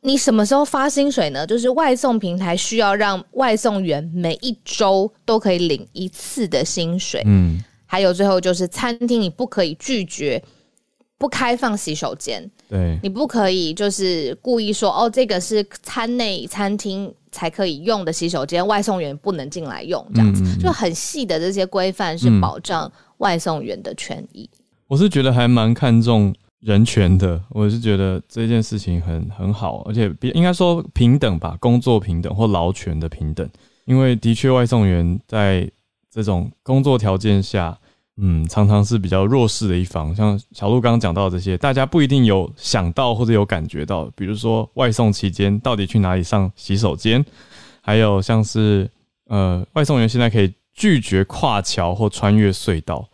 [0.09, 1.47] 你什么时候发薪水呢？
[1.47, 7.23] 就是外送平台需要让外送员每一周都可以领一次的薪水。
[7.27, 10.43] 嗯，还有最后就是餐厅你不可以拒绝
[11.19, 12.51] 不开放洗手间。
[12.71, 20.03] 对，你不可以就是故意说哦，这个是餐内餐厅才可以用的洗手间，外送员不能进来用。
[20.15, 24.49] 这样子，嗯，就很细的这些规范是保障外送员的权益。
[24.87, 26.35] 我是觉得还蛮看重。
[26.61, 33.49] 人权的，我是觉得这件事情很很好，而且比应该说平等吧，工作平等或劳权的平等。
[33.85, 35.71] 因为的确，外送员在
[36.11, 37.79] 这种工作条件下，
[38.17, 40.15] 嗯，常常是比较弱势的一方。
[40.15, 47.25] 像小鹿刚刚讲到这些，大家不一定有想到或者有感觉到，比如说外送期间到底去哪里上洗手间，
[47.81, 48.91] 还有像是
[49.27, 53.09] 呃，外送员现在可以拒绝跨桥或穿越隧道。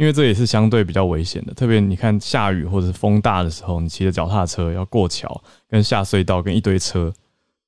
[0.00, 7.12] 因为这也是相对比较危险的，特别你看下雨或者风大的时候，你骑着脚踏车要过桥，跟下隧道，跟一堆车、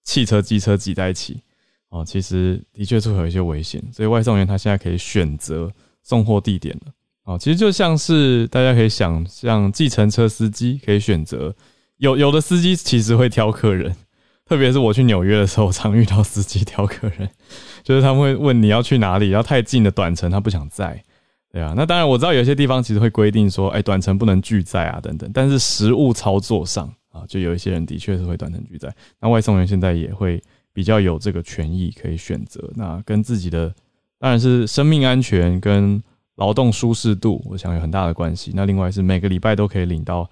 [0.02, 1.42] 汽车、机车挤在一起，
[1.90, 3.82] 哦，其实的确是会有一些危险。
[3.92, 5.70] 所以外送员他现在可以选择
[6.02, 6.92] 送货地点了，
[7.24, 11.54] 哦，其实就像是大家可以想像计程车司机可以选择，
[11.98, 13.94] 有有的司机其实会挑客人，
[14.46, 17.28] 特别是我去纽约的时候，常遇到司机挑客人，
[17.82, 21.04] 就是他们会问你要去哪里，要太近的短程他不想载。
[21.52, 25.30] 对啊，那当然我知道有些地方其实会规定说，哎，短程不能拒载啊，等等。
[25.34, 28.90] 但是实务操作上啊，就有一些人的确是会短程拒载。
[29.20, 32.72] 那外送员现在也会比较有这个权益可以选择。
[32.74, 33.70] 那跟自己的
[34.18, 36.02] 当然是生命安全跟
[36.36, 38.50] 劳动舒适度，我想有很大的关系。
[38.54, 40.26] 那另外是每个礼拜都可以领到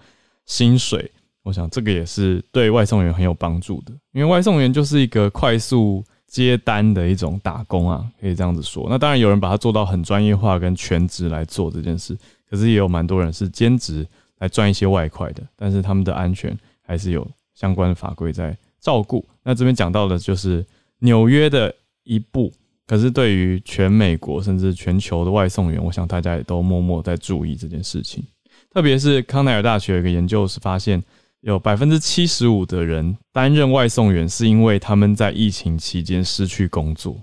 [0.46, 6.02] 薪水，我想这个也是对外送员很有帮助的，因为外送员就是一个快速。
[6.30, 8.86] 接单的一种打工啊，可以这样子说。
[8.88, 12.16] 那当然有人把它做到很专业化，跟全职来做这件事。
[12.48, 14.06] 可是也有蛮多人是兼职
[14.38, 19.26] 来赚一些外快的，但是他们的安全还是有相关的法规在照顾。
[19.42, 20.64] 那这边讲到的就是
[21.00, 22.52] 纽约的一步，
[22.86, 28.24] 可是对于全美国甚至全球的外送员，我想大家也都默默在注意这件事情。
[28.72, 31.02] 特别是康奈尔大学有一个研究是发现。
[31.40, 37.16] 有百分之七十五的人担任外送员，是因为他们在疫情期间失去工作。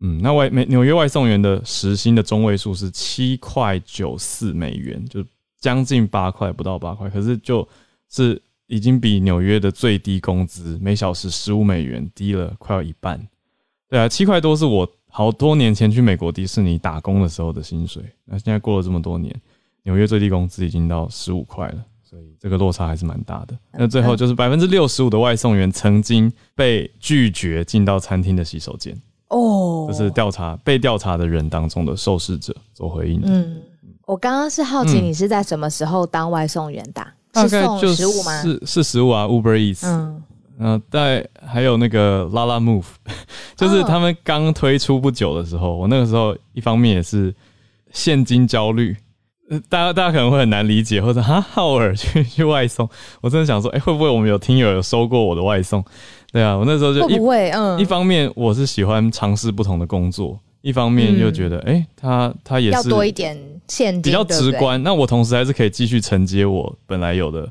[0.00, 5.22] 嗯，那外美纽约外送员的时薪的中位数是七块九四美元，就
[5.60, 7.10] 将近八块，不到八块。
[7.10, 7.68] 可是就
[8.08, 13.28] 是已经比纽约的最低工资每小时十五美元低了快要一半。
[13.90, 18.02] 对啊，七块多是我好多年前去美国迪士尼打工的时候的薪水。
[18.24, 19.38] 那现在过了这么多年，
[19.82, 21.84] 纽约最低工资已经到十五块了。
[22.10, 23.56] 所以这个落差还是蛮大的。
[23.72, 29.00] 那最后就是百分之六十五的外送员曾经被拒绝进到餐厅的洗手间。
[29.28, 33.28] 哦，这是调查被调查的人当中的受试者做回应的。
[33.30, 33.62] 嗯，
[34.06, 37.06] 我刚刚是好奇你是在什么时候当外送员的？
[37.34, 38.42] 嗯、是送食物吗？
[38.42, 39.86] 是是食物啊，Uber Eats。
[39.86, 40.20] 嗯，
[40.58, 42.86] 呃，在还有那个 Lalamove，
[43.54, 47.32] 就是他们刚推出不久的时候，我那个时候一方面也是
[47.92, 48.96] 现金焦虑。
[49.68, 52.88] 大家大家可能会很难理解，或者哈浩尔去去外送，
[53.20, 55.84] 我真的想说，哎、欸，会不会我们有听友有收过我的外送？
[56.32, 63.36] 对啊，我那时候就一会不会，嗯，一方面我是喜欢尝试不同的工作，一方面又觉得，哎、嗯欸，他他也是要多一点
[63.66, 64.80] 限定，比较直观。
[64.82, 67.50] 那我同时还是可以继续承接我本来有的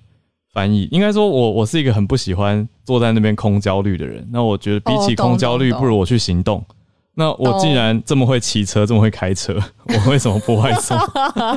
[0.54, 0.88] 翻译。
[0.92, 4.26] 应该说我我是一个很不喜欢坐在那边空焦虑的人。
[4.32, 6.64] 那我觉得比起空焦虑，不如我去行动。
[7.20, 9.54] 那我既然这么会骑车，这么会开车，
[9.84, 10.98] 我为什么不外送？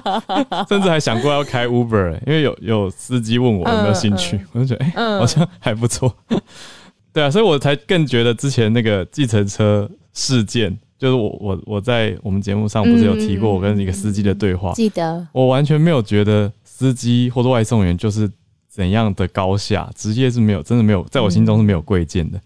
[0.68, 6.12] 甚至还想过要开 Uber，因为有有司机问我有没有兴趣，嗯、我就觉得哎、欸，好像还不错。
[7.14, 14.72] 对啊，所以我才更觉得之前那个计程车事件，就是我我我在我们节目上不是有提过我跟一个司机的对话？
[14.72, 18.29] 记得我完全没有觉得司机或者外送员就是
[18.68, 22.40] 怎样的高下，职业是没有，真的没有，在我心中是没有贵贱的。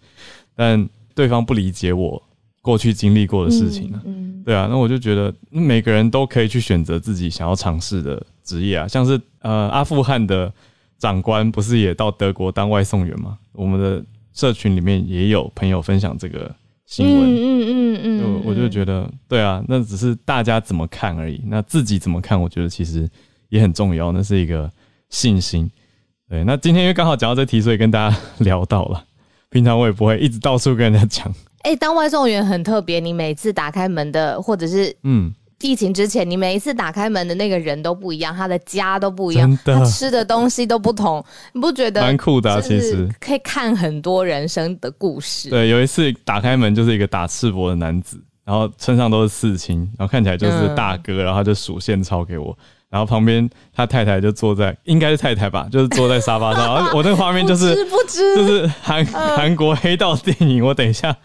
[0.54, 2.22] 但对方不理解我。
[2.66, 4.42] 过去经历过的事情呢、啊嗯嗯？
[4.44, 10.52] 对啊，那我就觉得每个人都可以去选择自己想要尝试的职业啊，像是呃阿富汗的
[10.98, 13.38] 长官不是也到德国当外送员吗？
[13.52, 16.52] 我们的社群里面也有朋友分享这个
[16.86, 23.08] 新闻，嗯嗯嗯嗯，我就觉得对啊，那只是大家怎么看而已，那自己怎么看，我觉得其实
[23.48, 24.68] 也很重要，那是一个
[25.08, 25.70] 信心。
[26.28, 29.04] 对，那今天因为刚好讲到这题，所以跟大家 聊到了。
[29.48, 31.32] 平常我也不会一直到处跟人家讲。
[31.66, 42.60] 哎、欸，当外送员很特别，你每次打开门的，或者是嗯，疫情之前，你每一次打开门的那个人都不一样，他的家都不一样，他吃的东西都不同，你不觉得蛮酷的、啊？
[42.60, 45.50] 其实可以看很多人生的故事。
[45.50, 52.56] 对，有一次打开门就是一个打赤膊的男子，然后身上都是刺青，然后看起来就是大哥，嗯、然后他就数线钞给我。
[52.90, 56.62] 然后旁边他太太就坐在，应该是太太吧，就是坐在沙发上。
[56.74, 60.64] 然后我那个画面就是，不知不知就是韩韩国黑道电影。
[60.64, 61.16] 我等一下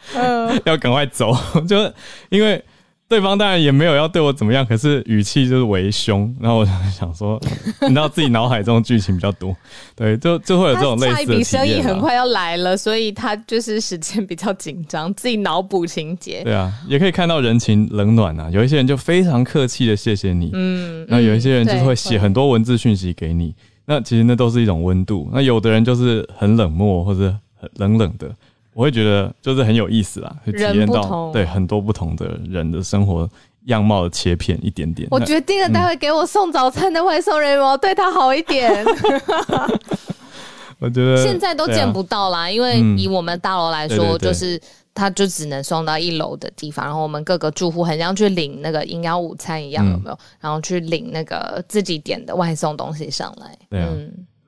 [0.66, 1.36] 要赶快走，
[1.68, 1.94] 就是
[2.30, 2.64] 因为。
[3.12, 7.38] 对方当然也没有要对我怎么样，可是语气就是为凶，然后我就想说，
[7.84, 9.54] 你知道自己脑海中剧情比较多，
[9.98, 11.16] 对，就就会有这种类似的。
[11.16, 16.42] 下一笔生意很快要来了，所以他就是时间比较紧张，自己脑补情节。
[16.46, 23.54] 对啊，也可以看到人情冷暖啊，有一些人就非常客气的谢谢你，嗯，那有一些人就是会写很多文字讯息给你，
[23.88, 25.30] 那其实那都是一种温度。
[25.34, 28.34] 那有的人就是很冷漠或者很冷冷的。
[28.74, 33.30] 我会觉得就是很有意思啦，会体验到对很多不同的人的生活
[33.66, 35.08] 样貌的切片一点点。
[35.12, 38.84] 我决定了，待会给我送早餐的外送人员，我要对他好一点。
[40.80, 44.60] 我觉得现在都见不到啦，因为以我们大楼来说，就是
[44.96, 50.18] 他就只能送到一楼的地方，然后我们各个住户很像去领那个营养午餐一样，有没有？
[50.40, 53.56] 然后去领那个自己点的外送东西上来。
[53.70, 53.90] 对啊，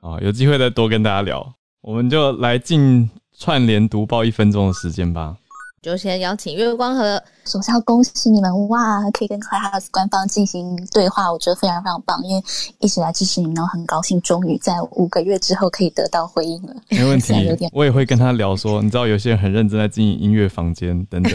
[0.00, 3.08] 好，有机会再多跟大家聊，我们就来进。
[3.44, 5.36] 串联读报一分钟的时间吧，
[5.82, 7.22] 就先邀请月光河。
[7.44, 12.42] 首先要恭喜你们哇，可以跟 Clubhouse 官方进行对话，我觉得非常非常棒，因为
[12.78, 16.74] 一直来支持你们，然后很高兴，终于在五个月之后可以得到回应了。
[16.88, 17.34] 没问题，
[17.74, 21.32] 我也会跟他聊说，你知道有些人很认真在经营音乐房间等等。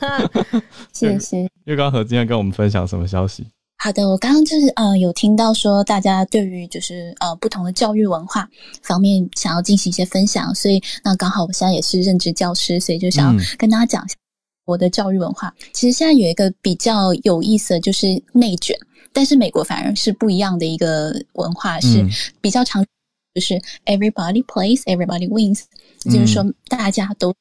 [0.92, 1.48] 谢谢。
[1.64, 3.46] 月光河今天跟我们分享什么消息？
[3.82, 8.48] 好的，我刚刚就是呃有听到说大家对于就是呃不同的教育文化
[8.80, 14.14] 方面想要进行一些分享，所以那刚好我现在也是任职教师，所以就想要跟大家讲一下
[14.66, 15.48] 我的教育文化。
[15.48, 18.78] 嗯、其实现在有一个比较有意思的就是内卷，
[19.12, 22.06] 但是美国反而是不一样的一个文化，是
[22.40, 22.86] 比较常
[23.34, 25.64] 就是 everybody plays, everybody wins，
[26.04, 27.34] 就是说大家都。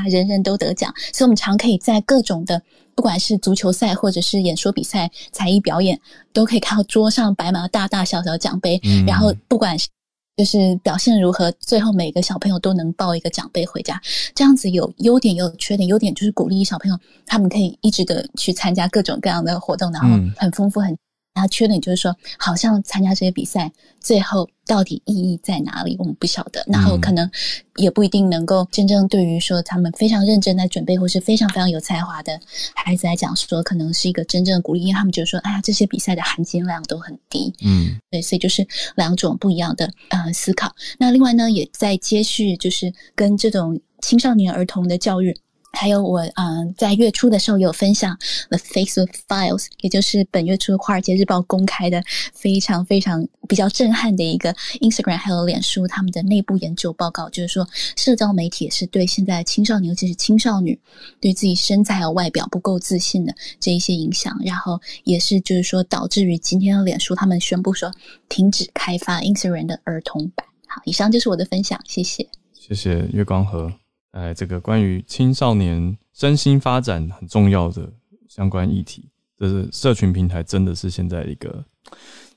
[0.00, 2.60] 人人都得奖，所以我们常可以在各种的，
[2.94, 6.00] 不管是足球赛或者是演说比赛、才艺表演，
[6.32, 8.80] 都可以看到桌上摆满了大大小小奖杯。
[8.84, 9.04] 嗯。
[9.06, 9.88] 然后不管是
[10.36, 14.00] 就是表现如何，最后每个小朋友都能抱一个奖杯回家。
[14.34, 15.88] 这样子有优点也，有缺点。
[15.88, 20.96] 优点就是鼓励小朋友，他们可以一直的去参加各种各样的活动，然后很丰富很。
[21.34, 26.62] 然后缺点就是说，好像参加这些比赛，最后到底意义在哪里，我们不晓得。
[26.66, 27.28] 然后可能
[27.76, 32.38] 也不一定能够真正对于说他们非常认真在准备，或是非常非常有才华的
[32.74, 37.54] 孩子来讲，说可能是一个真正的鼓励，因为他们觉得说，哎呀，这些比赛的含金量都很低。
[37.64, 38.66] 嗯，对，所以就是
[38.96, 40.74] 两种不一样的呃思考。
[40.98, 45.34] 那另外呢，也在接续，就是跟这种青少年儿童的教育。
[45.82, 48.16] 还有我，嗯，在月初的时候有分享
[48.50, 52.00] 《The Facebook Files》，也就是本月初《华尔街日报》公开的
[52.32, 60.78] 非常非常比较震撼的一个 Instagram 还有脸书他们的内部研究报告，就是说社交媒体是对现在青少年，尤其是青少女，
[61.20, 67.92] 对自己身材和外表不够自信的这一些影响，然后也是就是说导致于今天的脸书他们宣布说
[68.28, 70.46] 停止开发 Instagram 的儿童版。
[70.68, 72.28] 好，以上就是我的分享，谢谢。
[72.54, 73.81] 谢谢月光河。
[74.12, 77.88] 哎，这个关于青少年身心发展很重要的
[78.28, 79.08] 相关议题，
[79.38, 81.64] 就是社群平台真的是现在一个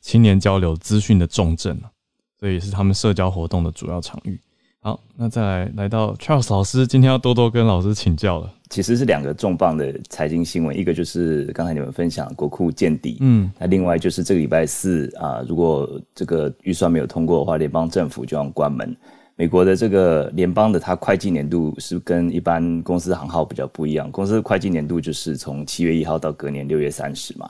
[0.01, 1.91] 青年交流资讯的重镇啊，
[2.39, 4.39] 所以也是他们社交活动的主要场域。
[4.79, 8.53] 好，那再来来到 Charles 老师，今天要多多跟老师请教了。
[8.69, 18.95] 其实是两个重磅的财经新闻，一个就是刚才你们分享国库见底，嗯，那另外就是这个礼拜四啊，如果这个预算没有通过的话，联邦政府就要关门。
[19.37, 27.49] 美国的这个联邦的它会计年度是跟一般公司行号比较不一样，公司的会计年度就是从七月一号到隔年六月三十嘛。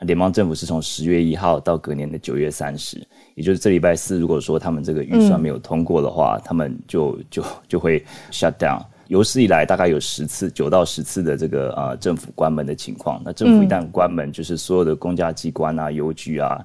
[0.00, 2.98] 联邦政府是从十月一号到隔年的九月三十，
[3.34, 8.82] 也就是这礼拜四，如果说他们这个预算没有通过的话，嗯、他们就就就会 shut down。
[9.08, 13.22] 有史以来大概有十次，九到十次的这个呃政府关门的情况。
[13.24, 16.62] 那政府一旦关门，就是所有的公家机关啊、邮局啊，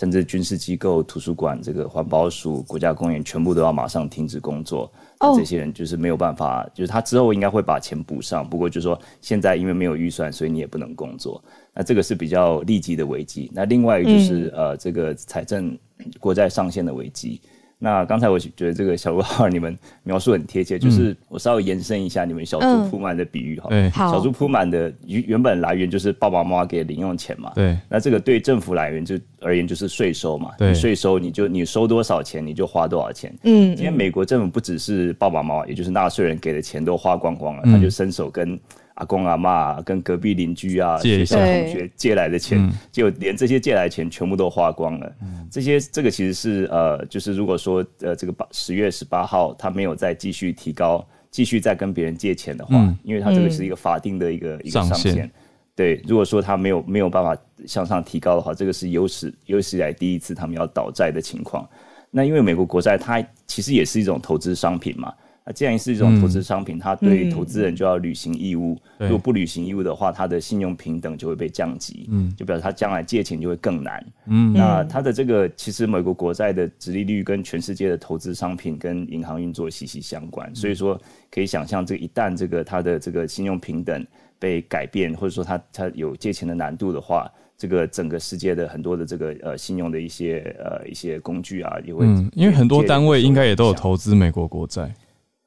[0.00, 4.90] 甚至军事机构、图书馆、这个环保署、国家公园，全部都要马上停止工作。
[5.18, 11.44] 哦，这些人就是没有办法，就是他之后应该会把钱补上，不过就是说现在因为没有预算，所以你也不能工作。
[11.74, 13.50] 那这个是比较立即的危机。
[13.54, 15.78] 那另外一个就是、嗯、呃，这个财政
[16.18, 17.38] 国债上限的危机。
[17.82, 23.70] 那刚才我觉得这个小鹿号你们描述很贴切，嗯、就是我稍微延伸一下你们小猪铺满的比喻哈。
[23.70, 27.50] 对、嗯，小猪铺满的原原本来源就是爸爸妈妈给零用钱嘛。
[27.54, 27.76] 对。
[27.88, 30.50] 那这个对政府来源就而言就是税收嘛。
[30.58, 30.74] 对。
[30.74, 33.34] 税收你就你收多少钱你就花多少钱。
[33.44, 33.74] 嗯。
[33.74, 38.60] 今天美国政府不只是爸爸妈妈，也就是纳税人给的钱都花光光了，嗯、他就伸手跟。
[39.00, 45.10] 阿公阿妈跟隔壁邻居啊，学校同学借来的钱，就连这些借来的钱全部都花光了。
[45.22, 55.30] 嗯、这些这个其实是呃，就是如果说呃，这个八十月十八号他没有再继续提高，继续再跟别人借钱的话，嗯、因为他这个是一个法定的一个、嗯、一个上限。
[55.74, 57.34] 对，如果说他没有没有办法
[57.66, 61.66] 向上提高的话，这个是有史有史以来第一次他们要倒债的情况。
[62.10, 65.14] 那因为美国国债它其实也是一种投资商品嘛。
[65.50, 68.78] 那既然是一种投资商品，它、嗯、对投资人就要履行义务。
[68.98, 72.06] 嗯、如果不履行义务的话，他的信用平等就会被降级。
[72.08, 74.06] 嗯，就表示他将来借钱就会更难。
[74.26, 80.48] 嗯，那它的这个其实美国国债的殖利率跟全世界的投资商品跟银行运作息息相关。
[80.52, 80.96] 嗯、所以说
[81.32, 84.06] 可以想象，这一旦这个它的这个信用平等
[84.38, 87.28] 被改变，或者说它它有借钱的难度的话，
[87.58, 94.94] 这个整个世界的很多的这个呃信用的一些呃一些工具啊，也会、嗯、因为很多单位应该也都有投资美国国债。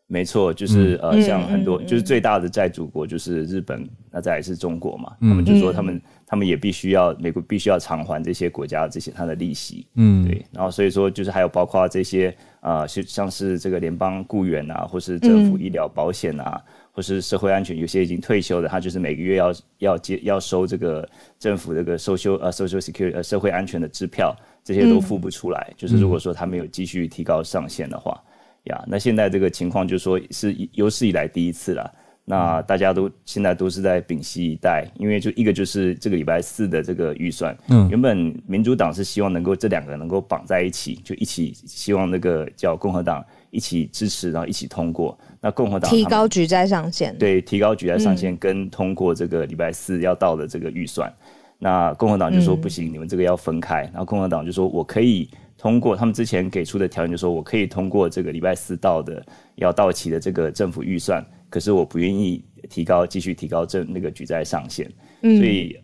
[0.08, 28.22] 没错，就是呃，像很多就是最大的债主国就是日本，那再来是中国嘛，他们就说他们他们也必须要美国必须要偿还这些国家这些它的利息，嗯，对，然后所以说就是还有包括这些啊，像像是这个联邦雇员啊，或是政府医疗保险啊，或是社会安全，有些已经退休的，他就是每个月要要接要收这个政府这个 social 呃 social security 呃社会安全的支票，这些都付不出来，就是如果说他没有继续提高上限的话。
[28.64, 31.92] 呀那现在这个情况就是说是有史以来第一次了。
[32.26, 45.20] 那大家都现在都是在屏息以待，因为就一个就是这个礼拜四的这个预算，嗯，原本民主党是希望能够这两个能够绑在一起，就一起希望那个叫共和党一起支持，然后一起通过。
[45.42, 51.10] 那共和党提高举债上限，对，提高举债上限跟通过这个礼拜四要到的这个预算。
[51.10, 51.26] 嗯、
[51.60, 53.82] 那共和党就说不行，嗯、你们这个要分开。
[53.92, 55.30] 然后共和党就说我可以。
[55.64, 64.92] 通过他们之前给出的条件，就是说我可以通过这个礼拜四到的要到期的这个政府预算，可是我不愿意提高，继续提高这那个举债上限。
[65.22, 65.80] 嗯，所以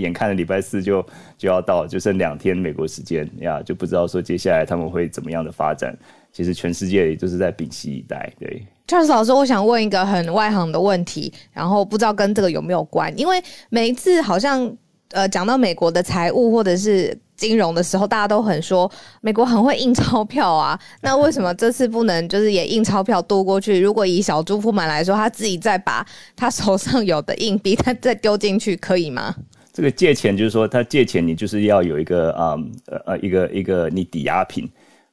[0.00, 1.04] 眼看着礼拜四就
[1.36, 5.98] 就要到，就剩两天美国时间呀，就不知道说接下来他们会怎么样的发展。
[6.30, 8.32] 其实全世界也就是在屏息以待。
[8.38, 14.72] 对，Charles 老师，我想问一个很外行的问题，然后不知道跟这个有没有关，因为每一次好像
[15.10, 17.18] 呃讲到美国的财务或者是。
[17.36, 23.80] 金融的时候，大家都很说美国很会印钞票啊， 那为什么这次不能就是也印钞票渡过去？
[23.80, 29.34] 如果以小猪扑满来说，他自己再把他手上有的硬币他再丢进去，可以吗？
[29.72, 32.56] 这个借钱就是说，他借钱你就是要有一个啊
[32.86, 34.66] 呃呃一个一个你抵押品，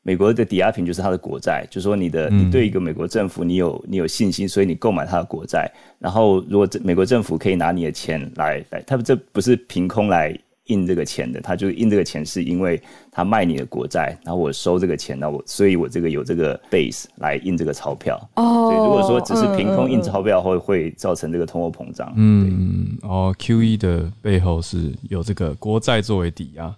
[0.04, 5.70] 美国的抵押品就是他的国债，就是说你的你对一个美国政府你有你有信心，所以你购买他的国债，
[6.00, 10.34] 然后如果这美国政府可以拿你的钱来来，他们这不是凭空来。
[10.66, 18.18] 印这个钱的，他就印这个钱，是因为他卖你的国债，然后我收这个钱，那我所以我这个有这个 base 来印这个钞票。
[18.36, 22.14] 哦，所以，如果说只是凭空印钞票，会会造成这个通货膨胀。
[22.16, 26.74] 嗯，哦，QE 的背后是有这个国债作为抵押，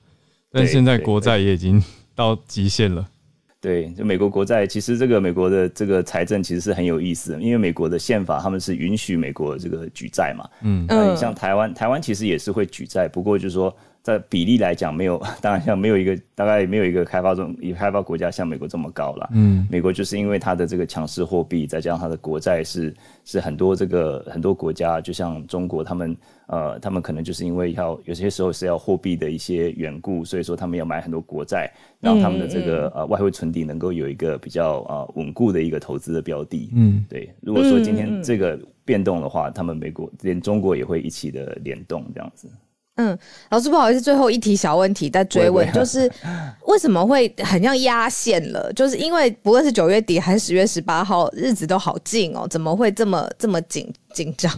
[0.52, 1.84] 但现在国债也已经
[2.16, 3.08] 到极限了。
[3.66, 10.48] 对，就美国国债，其实这个美国的这个财政其实是很有意思的，因为美国的宪法他们是允许美国这个举债嘛。
[10.62, 10.88] 嗯，
[11.18, 13.76] 像台湾，台湾其实也是会举债，不过就是说
[14.06, 19.28] 在比例来讲，没有， 当然像没有一个大概没有一个开发中已开发国家像美国这么高了。
[19.34, 22.94] 嗯，美国就是因为它的这个强势货币，再加上它的国债是
[23.24, 36.70] 是很多这个很多国家，就像中国，他们呃，他们可能就是因为要有些时候是要货币的一些缘故，所以说他们要买很多国债，让他们的这个呃外汇存底能够有一个比较呃稳固的一个投资的标的。
[36.76, 37.34] 嗯，对。
[37.42, 42.48] 如果说今天这个变动的话，他们美国连中国也会一起的联动这样子。
[42.98, 43.18] 嗯，
[43.50, 46.10] 老师不好意思，最后一题小问题再追问，就是
[46.68, 48.72] 为什么会很像压线了？
[48.74, 54.50] 就是因为不论是九月底还是十月十八号，日子都好近哦，怎么会这么这么紧紧张？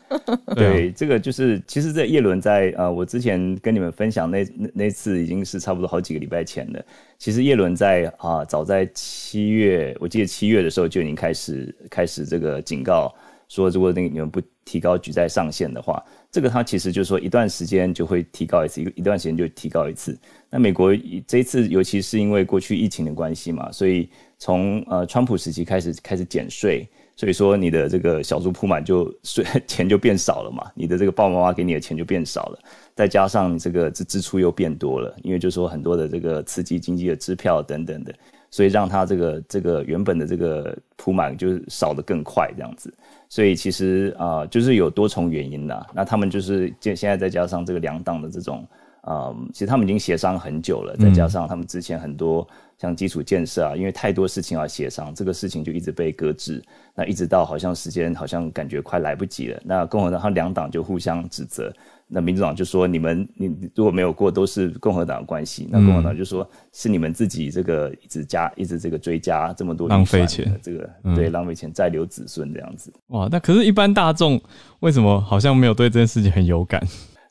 [0.56, 6.82] 对，这个就是其实，在叶伦在呃，我之前跟你们分享那那那次已经是差不多好几个礼拜前了。
[7.18, 13.14] 其实叶伦在啊、呃，早在七月，我记得七月的时候就已经开始开始这个警告
[13.50, 16.02] 说，如果那个你们不提高举债上限的话。
[16.34, 20.18] 这个它其实就是说，一段时间就会提高一次，一一段时间就提高一次。
[20.50, 20.92] 那美国
[21.28, 32.58] 这一次，尤其是因为过去疫情的关系嘛，所以从呃川普时期开始开始减税，所以说你的这个小猪铺满就税 钱就变少了嘛，你的这个爸爸妈妈给你的钱就变少了，
[32.96, 38.12] 再加上这个支支出又变多了，因为就是说很多的这个刺激经济的支票等等的，
[38.50, 42.92] 所以让它这个这个原本的这个铺满就少得更快这样子。
[43.34, 45.86] 所以其实啊、呃，就是有多重原因的。
[45.92, 48.64] 那他们就是现现在再加上这个两党的这种
[49.00, 50.96] 啊、呃，其实他们已经协商很久了。
[50.96, 52.46] 再加上他们之前很多
[52.78, 56.62] 像基础建设啊，因为太多事情要协商，这个事情就一直被搁置。
[56.94, 59.60] 那一直到好像时间好像感觉快来不及了。
[59.64, 61.74] 那共和党和两党就互相指责。
[62.14, 73.28] 那民主党就说：“你们你如果没有过，都是共和党的关系。”那共和党就说：“是你们自己这个一直加，一直这个追加这么多浪费钱，这个、嗯、对浪费钱，再留子孙这样子。”哇！
[73.32, 74.40] 那可是，一般大众
[74.78, 76.80] 为什么好像没有对这件事情很有感？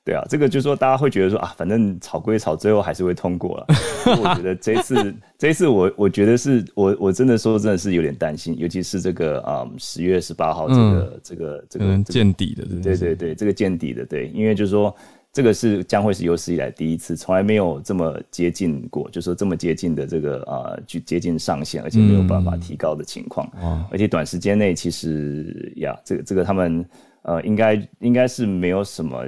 [0.05, 3.67] 对啊，这个就是说，大家会觉得说啊，反正吵归吵，最后还是会通过了。
[4.21, 14.93] 我觉得这一次，这一次我我觉得是我我真的说真的是有点担心，尤其是这个啊十月十八号这个、嗯、这个这个见底的，对对对，这个见底的，对，因为就是说
[15.31, 26.85] 这个是将会是有史以来第一次，从来没有这么接近过，就是说这么接近的这个啊，去接近上限，而且没有办法提高的情况，嗯、而且短时间内其实呀，这个这个他们
[27.21, 29.23] 呃，应该应该是没有什么。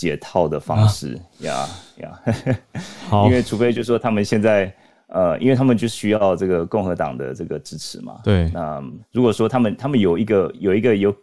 [0.00, 2.18] 解套的方式呀呀，
[3.26, 4.72] 因为除非就是说他们现在
[5.08, 8.18] 呃，因为他们就需要这个共和党的这个支持嘛。
[8.24, 8.48] 对。
[8.54, 8.82] 那
[9.12, 11.14] 如果说他们他们有一个有一个有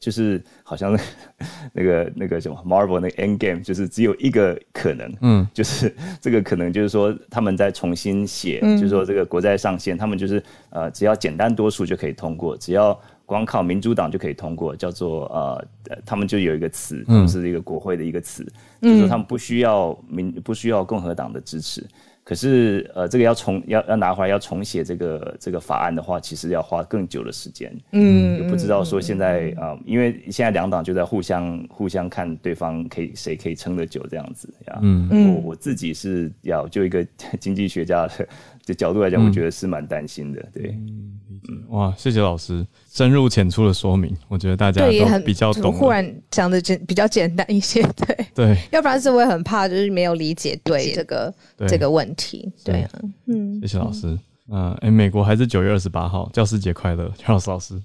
[0.00, 0.98] 就是好像
[1.74, 12.98] 那个那个什么 Marvel 那个 End Game，就是只有一个可能，嗯，就是这个可能就是说他们在重新写，嗯、就是说这个国债上限，他们就是呃只要简单多数就可以通过，只要。
[13.32, 15.66] 光靠民主党就可以通过，叫做呃，
[16.04, 18.46] 他们就有一个词，就是一个国会的一个词，
[18.82, 21.82] 嗯、就是说他们不需要民不需要共和党的支持。
[22.24, 27.76] 可是呃，这个要重要要拿回来要重写这个这个法案的话，其实要花更久的时间。
[27.90, 34.78] 嗯，也不知道说现在啊、呃，因为现在两党就在互相互相看对方可以谁可以撑得久这样子呀。
[34.82, 37.04] 嗯，我我自己是要就一个
[37.40, 38.28] 经济学家的
[38.66, 40.42] 的角度来讲，我觉得是蛮担心的。
[40.52, 40.70] 对。
[40.70, 41.08] 嗯
[41.48, 45.72] 嗯，哇，谢谢老师深入浅出的说明，我觉得大家都比较懂。
[45.72, 52.48] 忽然讲的简比较简单一些，对对，要不然是我也很怕，就是没有理解对这个对这个问题。
[52.62, 52.90] 对啊，
[53.26, 54.16] 嗯，谢谢老师。
[54.50, 57.80] 嗯，哎、欸，美国还是九月二十八号，教师节快乐，乔老师老师。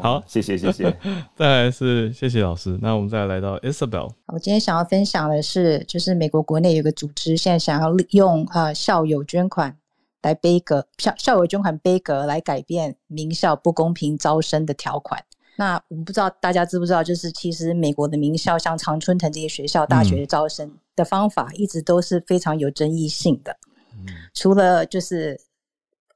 [0.00, 0.96] 好，谢谢谢谢。
[1.36, 4.10] 再来是谢谢老师，那我们再来到 Isabel。
[4.26, 9.76] 我今天想要分享的是，就是美国国内有个组织，现在想要利用啊校友捐款。
[10.22, 15.20] 来杯葛校校友捐款杯葛来改变名校不公平招生的条款。
[15.56, 23.56] 那我们不知道大家知不知道，就是其实美国的名校像常春藤这些学校，大学的招生的方法一直都是非常有争议性的。
[23.94, 25.36] 嗯、除了就是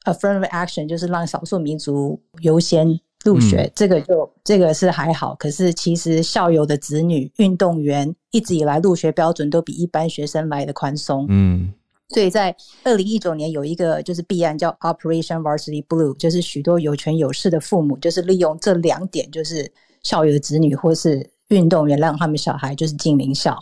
[0.06, 5.34] affirmative action，就是让少数民族优先入学，嗯、这个就这个是还好。
[5.34, 11.26] 可是其实校友的子女、运动员一直以来入学标准都比一般学生来的宽松。
[11.28, 11.72] 嗯。
[12.10, 12.54] 所以在
[12.84, 19.68] 二零一九年有一个就是弊案叫 Operation Varsity Blue，就是许多有权有势的父母就是利用这两点，就是
[20.04, 23.60] 校友的子女或是运动员让他们小孩就是进名校。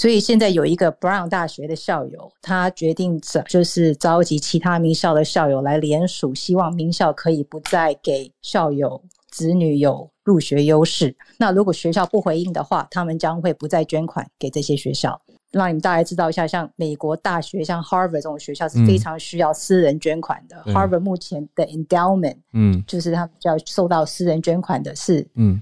[0.00, 11.14] 所以现在有一个 Brown 大学的校友，他决定着就是召集其他名校的校友来联署，希望名校可以不再给校友子女有入学优势。
[11.36, 15.20] 那如果学校不回应的话，他们将会不再捐款给这些学校。
[15.50, 20.62] 让你们大概知道一下，像美国大学，像 Harvard 这种学校是非常需要私人捐款的。
[20.64, 25.60] 嗯、Harvard 目前的 endowment，嗯，就是他们要受到私人捐款的是，嗯，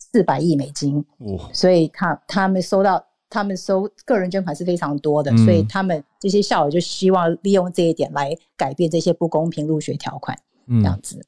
[0.00, 0.98] 四百亿美金。
[1.18, 11.20] 哦、所以他他们收到他们收个人捐款是非常多的，嗯、所以他们这些校友就希望利用这一点来改变这些不公平入学条款，嗯、这样子。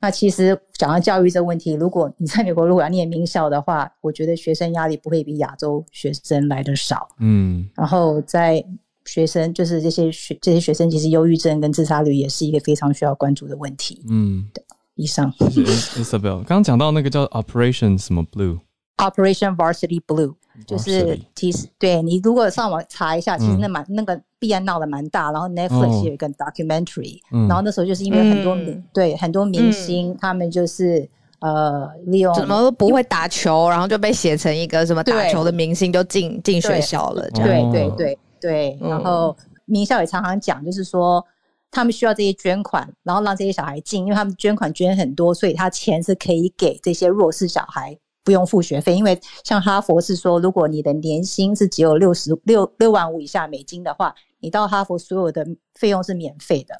[0.00, 7.08] 那其实讲到教育这个问题，如果你在美国如果要念名校的话，我觉得学生压力不会比亚洲学生来的少。
[7.18, 8.62] 嗯，然后在
[9.06, 14.04] 学生就是这些学这些学生，其实忧郁症跟自杀率也是一个非常需要关注的问题。
[14.08, 14.62] 嗯，对，
[14.96, 15.32] 以上。
[15.38, 20.34] Isabel 刚刚讲到那个叫 Operation 什么 Blue，Operation Varsity Blue。
[20.66, 31.08] 就是其实对你如果上网查一下，其实那蛮、嗯、那个弊案闹得蛮大，然后 Netflix 有一个 documentary，、哦、然后那时候就是因为很多明、嗯、对很多明星、嗯、他们就是
[31.40, 41.24] 呃利用怎么不会打球，然后就被写成一个什么打球的明星就进进学校了，这样对对对对，然后名校也常常讲，就是说
[41.70, 47.96] 他们需要这些捐款，然后让这些小孩进，因为他们捐款捐很多，所以他钱是可以给这些弱势小孩。
[48.22, 56.74] 不用付学费，因为像哈佛是说，如果你的年薪是只有六十六六万五以下美金的话，你到哈佛所有的费用是免费的。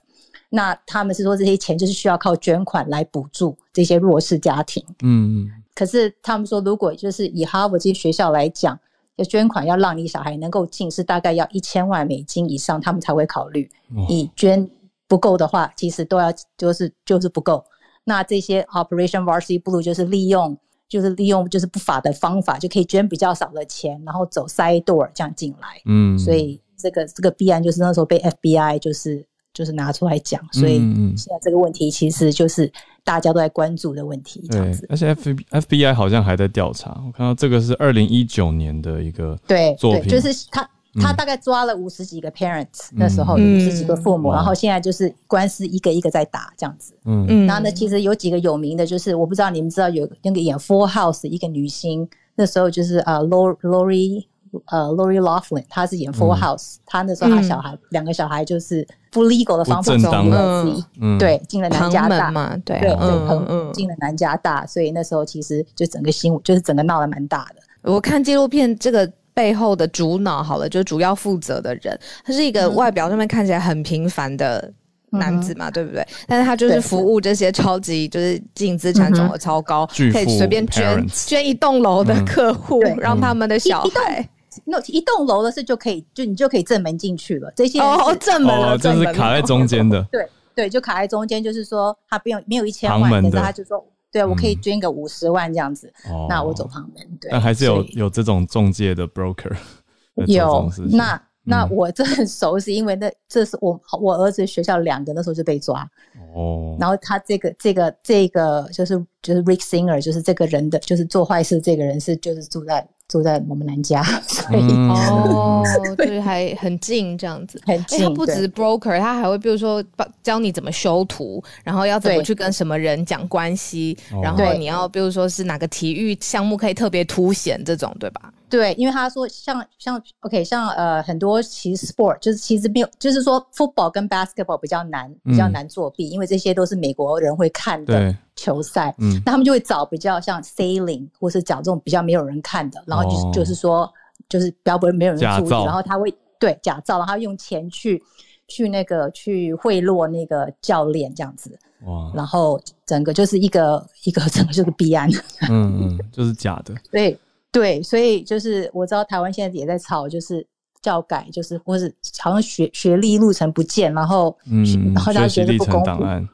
[0.50, 4.84] 那他们是说这些钱就是需要靠捐款来补助这些弱势家庭。
[5.02, 8.78] 嗯，可是他们说，如果就是以哈佛这些学校来讲，
[9.16, 13.70] 要捐款要让你小孩能够进，是大概要一千万美金以上，他们才会考虑。
[14.08, 14.68] 你捐
[15.08, 17.64] 不够的话，其实都要就是就是不够。
[18.04, 20.58] 那这些 Operation Varsity Blue 就是利用。
[20.90, 25.80] 就是利用就是不法的方法，就可以捐比较少的钱，然后走 side door 这样进来。
[25.86, 29.24] 嗯，所以这个这个弊案就是那时候被 FBI 就是
[29.54, 30.78] 就是拿出来讲，所以
[31.16, 32.70] 现在这个问题其实就是
[33.04, 34.44] 大家都在关注的问题。
[34.50, 37.00] 这样子，而且 F FBI 好像还在调查。
[37.06, 40.68] 我看到这个是二零一九年的一个对作品，对，就是他。
[40.94, 46.92] 他大概抓了五十几个 parents，嗯、那时候五十几个父母，嗯、然后现在就是官司一个一个在打这样子。
[47.04, 47.24] 嗯。
[47.28, 54.24] 嗯，然后呢，其实有几个有名的，就是我不知道你们知道有那个演 Full House 一个女星，那时候就是啊 Lori
[54.66, 60.64] 呃 Lori Loughlin，她是演 Full House，她、嗯、那时候她小孩两、嗯、个小孩就是不 legal 的方法中了，
[61.00, 62.32] 嗯，对，进了南加大。
[62.32, 62.80] 嘛，对。
[62.80, 67.90] 对对，嗯，进了南加大，所以那时候其实就整个新闻就是整个闹得蛮大的。
[67.90, 69.08] 我看纪录片这个。
[69.40, 74.70] 背后的主脑好了，就主要负责的人，他是一个外表上面看起来很平凡的
[75.12, 76.06] 男子嘛，嗯、对不对？
[76.26, 84.28] 但是他就是服务这些超级就是净资产总额超高，嗯、可以随便捐捐一栋楼的客户，嗯、让他们的小孩，
[84.66, 87.50] 那一栋楼的事就可以，就你就可以正门进去了。
[87.56, 93.82] 这些哦，正门哦，就是卡在中间的， 对对，就卡在中间，就是说他不用没有一千万，可是他就说。
[94.12, 97.18] 对，我可以捐个五十万这样子，嗯、那我走旁门。
[97.20, 99.56] 对，但还是有有这种中介的 broker
[100.26, 100.70] 有。
[100.90, 105.88] 那那我这很熟，是因为那这是我我儿子学校两个那时候就被抓。
[106.34, 106.76] 哦。
[106.78, 112.86] 然后他这个这个这个就是就是 Rick Singer，就是这个人的就是做坏事这个人是就是住在。
[113.10, 115.64] 住在我们南家， 所以、嗯、哦，
[115.98, 117.98] 对，还很近这样子， 很近。
[117.98, 119.82] 他不止 broker，对他还会比如说
[120.22, 128.32] 教你怎么修图，然后要怎么去跟什么人讲关系，然后你要比如说是哪个体育项目可以特别凸显这种，对吧？
[128.50, 143.88] 对，因为他说像像 OK，像呃很多其实 sport 就是其实没有，就是说 football 跟 basketball 比较难，比较难作弊，嗯、因为这些都是美国人会看的球赛，嗯，那他们就会找比较像 sailing 或是找这种比较没有人看的，然后就是、哦、就是说
[144.28, 148.02] 就是比较不会没有人注意，然后他会对假造，然后用钱去
[148.48, 155.08] 去那个去贿赂那个教练这样子，哇，然后整个就是一个一个整个就是弊案，
[155.48, 157.16] 嗯嗯，就是假的，对。
[157.52, 160.46] 对，所以就是我知道台湾现在也在吵，就是
[160.82, 166.28] 教改，就是或是好像学学历路程不见，然后嗯，然后大家觉得不公平，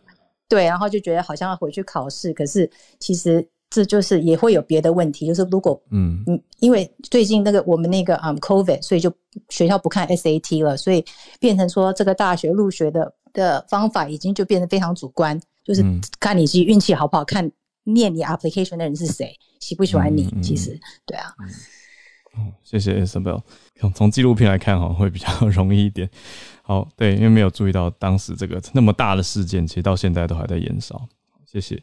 [0.49, 9.11] 对，然后就觉得好像要回去考试，可是其实这就是也会有别的问题，就是如果嗯嗯，因为最近那个我们那个嗯 COVID，所以就
[9.49, 11.05] 学校不看 SAT 了，所以
[11.41, 15.83] 变成说这个大学入学的的方法已经就变得非常主观，就是
[16.21, 17.51] 看你自己运气好不好看。
[17.89, 19.33] 念你 application 的人是谁？
[19.61, 20.29] 喜不喜欢你？
[20.35, 21.35] 嗯、其实，对啊。
[22.39, 23.43] 嗯，谢谢 Isabel。
[23.95, 26.09] 从纪录片来看，哈，会比较 容易一点。
[26.63, 31.09] 好，对，因为没有注意到当时这个那么大的事件，其实到现在都还在延烧。
[31.47, 31.83] 谢谢。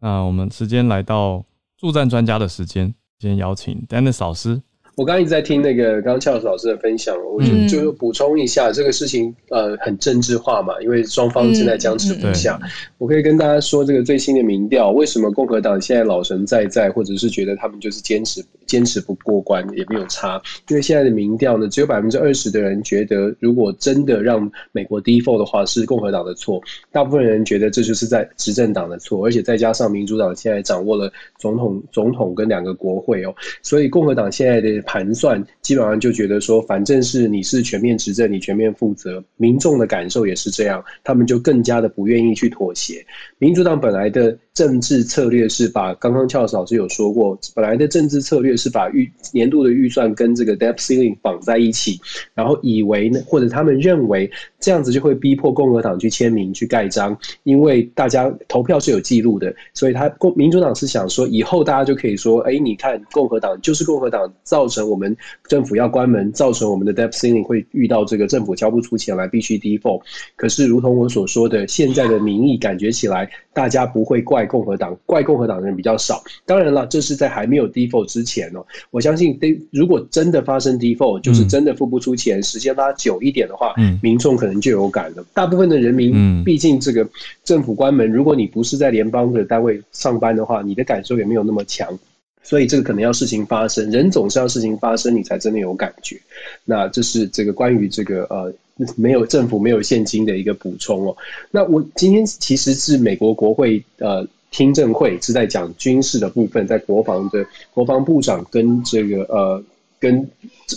[0.00, 1.44] 那我们时间来到
[1.76, 4.62] 助战专家的时间，先邀请 Dennis 老师。
[4.94, 12.58] 我刚刚一直在听那个刚刚 Charles 老师的分享，我就就补充一下，这个事情呃很政治化嘛，因为双方正在僵持不下。
[12.62, 26.58] 嗯嗯、我可以跟大家说，这个最新的民调，为什么共和党现在老神在在，或者是觉得他们就是坚持坚持不过关也没有差，因为现在的民调呢，只有百分之二十的人觉得，如果真的让美国 default 的话，是共和党的错。
[26.90, 43.04] 大部分人觉得这就是在执政党的错，而且再加上民主党现在掌握了总统、总统跟两个国会哦，所以共和党现在的盘算基本上就觉得说，反正是你是全面执政，你全面负责，民众的感受也是这样，他们就更加的不愿意去妥协。
[43.36, 51.98] 民主党本来的政治策略是把刚刚 Charles 老师有说过，本来的政治策略是把预年度的预算跟这个 debt ceiling 绑在一起，
[52.34, 54.30] 然后以为呢，或者他们认为
[54.60, 65.16] 这样子就会逼迫共和党去签名去盖章，因为大家投票是有记录的，所以他共民主党是想说以后大家就可以说，哎，你看共和党就是共和党造成我们
[65.48, 70.02] 政府要关门，造成我们的 debt ceiling 会遇到这个政府交不出钱来必须 default。
[70.36, 76.22] 可是如同我所说的，现在的民意感觉起来，大家不会怪共和党，怪共和党的人比较少。
[76.44, 78.64] 当然了，这是在还没有 default 之前哦。
[78.90, 79.38] 我相信，
[79.70, 85.24] 如果真的发生 default，就是真的付不出钱，时间拉久一点的话，民众可能就有感了。
[85.34, 87.08] 大部分的人民，毕竟这个
[87.44, 91.98] 政府关门，如果你不是在联邦的单位上班的话，你的感受也没有那么强。
[92.42, 96.20] 所以这个可能要事情发生，人总是要事情发生，你才真的有感觉。
[96.64, 98.52] 那这是这个关于这个呃。
[98.96, 101.16] 没有政府没有现金的一个补充哦。
[101.50, 109.62] 那我今天其实是美国国会呃听证会是在讲军事的部分，在国防的国防部长跟这个呃
[110.00, 110.28] 跟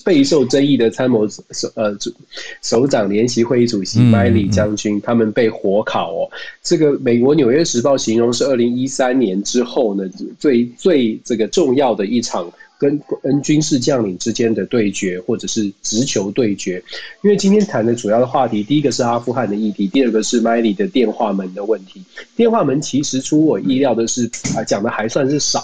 [0.03, 1.97] 备受争议的参谋首呃
[2.61, 6.29] 首长联席会议主席麦里将军他们被火烤哦。
[6.61, 10.03] 这个美国纽约时报形容是二零一三年之后呢
[10.37, 12.51] 最最这个重要的一场。
[12.85, 16.83] 跟跟军事将领之间的对决，或者是直球对决，
[17.23, 22.03] 因为今天谈的主要的话题，第一个是阿富汗的议题，第二个是麦里的电话门的问题。
[22.35, 25.63] 电话门其实出我意料的是，啊，讲的还算是少。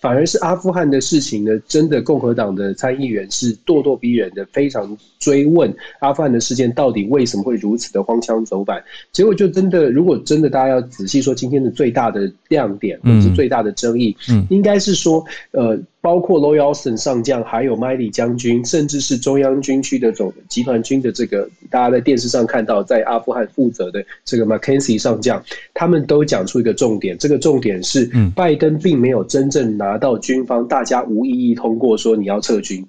[0.00, 8.82] 反而是阿富汗的事情呢，真的共和党的参议员是咄咄逼人的，非常追问阿富汗的事件到底为什么会如此的荒腔走板。
[9.12, 25.40] 结果就真的，如果真的大家要仔细说，今天的最大的亮点或者是最大的争议，嗯，应该是说，呃，包括 Lloyd Austin 上将，还有 Milley 将军，甚至是中央军区的总集团军的这个，大家在电视上看到在阿富汗负责的这个 McKenzie 上将，
[25.72, 29.92] 他们都讲出一个重点，这个重点是，拜登并没有真正拿。
[29.92, 32.82] 拿到军方，大家无异议通过说你要撤军，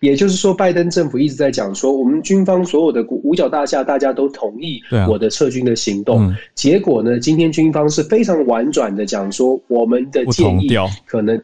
[0.00, 6.18] 也就是说，拜登政府一直在讲说，我们军方所有的五角大厦大家都同意我的撤军的行动。
[6.20, 10.70] 啊嗯、结果呢，今天军方是非常婉转的讲说，我们的建议
[11.04, 11.38] 可能。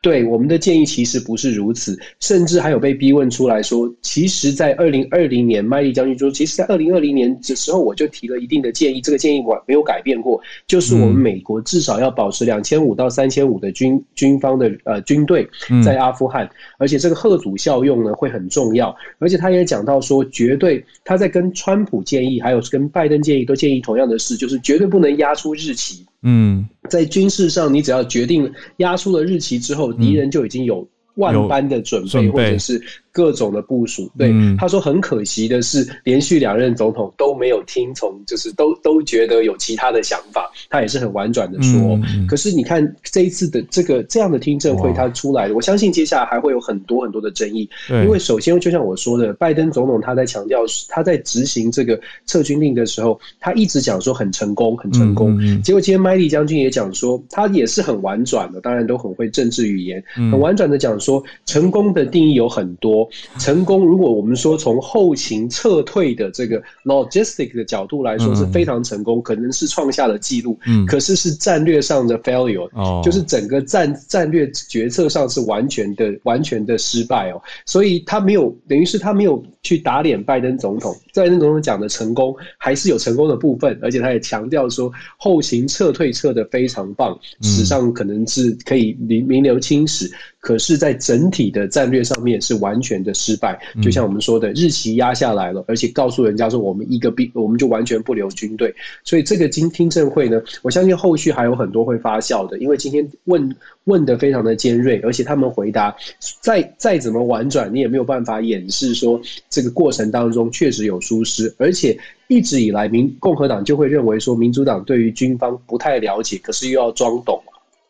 [0.00, 15.48] 对我们的建议其实不是如此，甚至还有被逼问出来说，其实，在二零二零年，麦利将军说，其实，在二零二零年的时候，我就提了一定的建议，这个建议我没有改变过，就是我们美国至少要保持两千五到三千五的军军方的呃军队
[15.84, 26.06] 在阿富汗，而且这个贺阻效用呢会很重要，而且他也讲到说，绝对他在跟川普建议，还有跟拜登建议都建议同样的事，就是绝对不能压出日期。
[26.22, 32.82] 嗯，在军事上，你只要决定压缩了日期之后，敌人就已经有万般的准备，或者是。
[33.18, 41.98] 各种的部署，对他说很可惜的是，连续两任总统都没有听从，就是都都觉得有其他的想法，他也是很婉转的说。
[42.28, 47.68] 可是你看这一次的这个这样的听证会，他出来的，我相信接下来还会有很多很多的争议。
[47.88, 55.36] 因为首先就像我说的，拜登总统他在强调他在执行这个撤军令的时候，他一直讲说很成功，很成功。
[55.60, 63.07] 结果今天麦利将军也讲说，他也是很婉转的，当然都很会政治语言，很婉转的讲说，成功的定义有很多。
[63.38, 70.58] 成功，如果我们说从后勤撤退的这个 logistic 的角度来说是非常成功，可能是创下了记录。
[70.66, 77.40] 嗯，可是是战略上的 failure，哦，就是整个战战略决策上是完全的完全的失败哦。
[77.64, 80.94] 所以他没有，等于是他没有去打脸拜登总统。
[81.18, 90.10] 拜登总统讲的成功还是有成功的部分，而且他也强调说后勤撤退撤的非常棒，史上可能是可以名名留青史。
[90.40, 98.72] 可是，在整体的战略上面是完全的失败，就像我们说的，日期压下来了，而且告诉人家说我们一个兵，我们就完全不留军队。
[99.02, 103.52] 所以这个今听证会呢，我相信后续还有很多会发酵的，因为今天问
[103.88, 105.96] 问得非常的尖锐，而且他们回答
[106.40, 109.20] 再再怎么婉转，你也没有办法掩饰说
[109.50, 117.42] 这个过程当中确实有疏失，而且一直以来民共和党就会认为说民主党对于军方不太了解，可是又要装懂。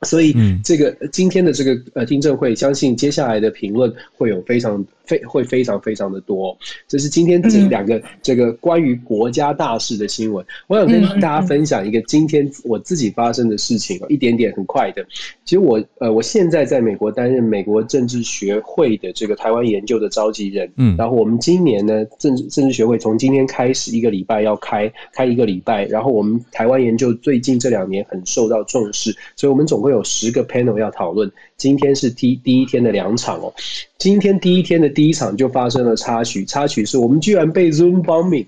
[0.02, 0.32] 所以
[0.62, 6.56] 这个今天的这个呃听证会，相信接下来的评论会有非常非会非常非常的多。
[6.86, 10.46] 这是今天这两个这个关于国家大事的新闻。
[10.68, 15.04] 我想跟大家分享一个今天我自己发生的事情，一点点很快的。
[15.44, 20.70] 其实我呃我现在在美国担任美国政治学会的这个台湾研究的召集人。
[20.76, 29.88] 嗯，然后我们今年呢政治政治学会从今天开始一个礼拜要开开一个礼拜，然后我们台湾研究最近这两年很受到重视，所以我们总共。
[29.88, 33.52] 有十个 panel 要讨论，今天是第第一天的两场哦。
[33.98, 38.46] 今天第一天的第一场就发生了插曲，插曲是我们居然被 Zoom bombing。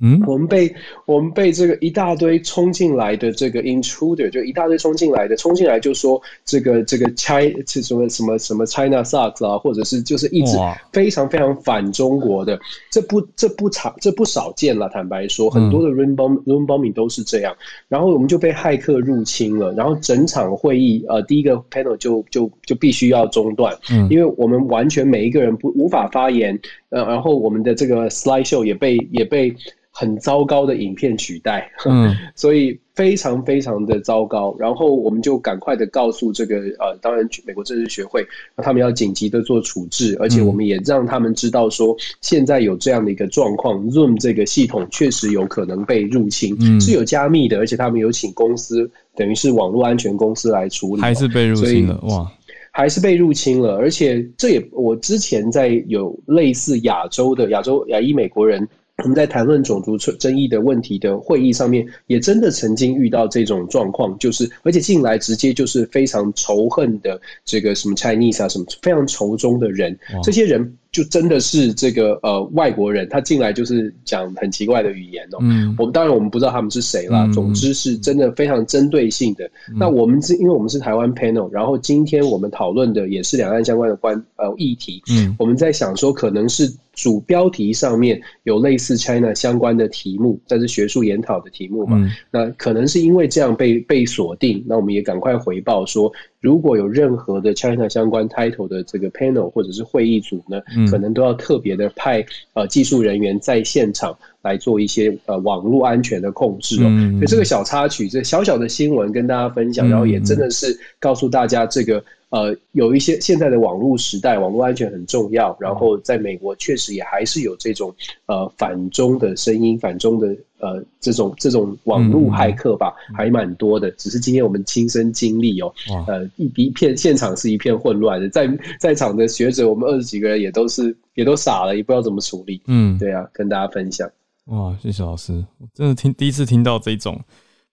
[0.00, 0.74] 嗯，我们被
[1.04, 10.56] 我们被这个一大堆冲进来的这个 intruder，就一大堆冲进来的，冲进来就说这个这个 China 是什么什么什么 China sucks 啊，或者是就是一直
[10.92, 12.58] 非常非常反中国的，
[12.90, 14.88] 这不这不常这不少见了。
[14.88, 17.54] 坦白说，很多的 room bomb room bombing 都是这样。
[17.88, 26.58] 然后我们就被骇客入侵了，然后整场会议呃第一个 panel 就就就必须要中断，嗯，因为我们完全每一个人不无法发言，
[26.90, 29.54] 呃，然后我们的这个 slide show 也被也被。
[29.92, 34.54] 很糟糕的影片取代，嗯， 所以非常非常的糟糕。
[34.56, 38.24] 然后我们就赶快的告诉这个呃，当然美国政治学会，
[38.58, 52.30] 他们要紧急的做处置，而且我们也让他们知道说，现在有这样的一个状况，Zoom 这个系统确实有可能被入侵，嗯，是有加密的，而且他们有请公司，等于是网络安全公司来处理，还是被入侵了哇，
[52.72, 58.68] 还是被入侵了，而且这也我之前在有类似亚洲的亚洲亚裔美国人。
[59.02, 70.76] 我们在谈论种族争议的问题的会议上面，也真的曾经遇到这种状况，就是而且进来直接就是非常仇恨的这个什么 Chinese 啊，什么非常仇中的人，这些人。
[70.92, 75.38] 就真的是这个呃外国人，他进来就是讲很奇怪的语言哦。
[75.40, 77.30] 嗯，我们当然我们不知道他们是谁啦。
[77.32, 79.44] 总之是真的非常针对性的。
[79.68, 85.00] 嗯、那我们是因为我们是台湾 panel，然后今天我们讨论的也是两岸相关的关呃议题。
[85.12, 91.96] 嗯，我们在想说可能是主标题上面有类似 China 相关的题目，但是学术研讨的题目嘛。
[91.98, 96.12] 嗯、那可能是因为这样被被锁定，那我们也赶快回报说。
[96.40, 102.24] 如果有任何的 China 相关 title 的这个 panel 或者是会议组呢，嗯、可能都要特别的派
[102.54, 106.86] 呃技术人员在现场来做一些呃网络安全的控制哦。
[106.88, 112.02] 嗯、所以这个小插曲，这小小的新闻跟大家分享，然后也真的是告诉大家这个。
[112.30, 115.56] 呃，有一些现在的网络时代，网络安全很重要。
[115.60, 117.94] 然后在美国，确实也还是有这种
[118.26, 120.28] 呃反中的声音，反中的
[120.58, 123.90] 呃这种这种网络骇客吧，嗯、还蛮多的。
[123.92, 132.62] 只是今天我们亲身经历哦，哇呃一一片现场是一片混乱的，在在场的学者，我们二十几个人也都是也都傻了，也不知道怎么处理。
[132.66, 134.08] 嗯，对啊，跟大家分享。
[134.46, 137.20] 哇，谢谢老师，我真的听第一次听到这种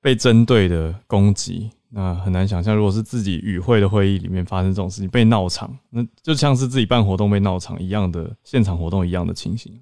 [0.02, 1.70] 被针对的攻击。
[1.90, 9.74] 那很难想象，如果是自己与会的会议里面发生这种事情，被闹场，那就像是自己办活动被闹场一样的现场活动一样的情形。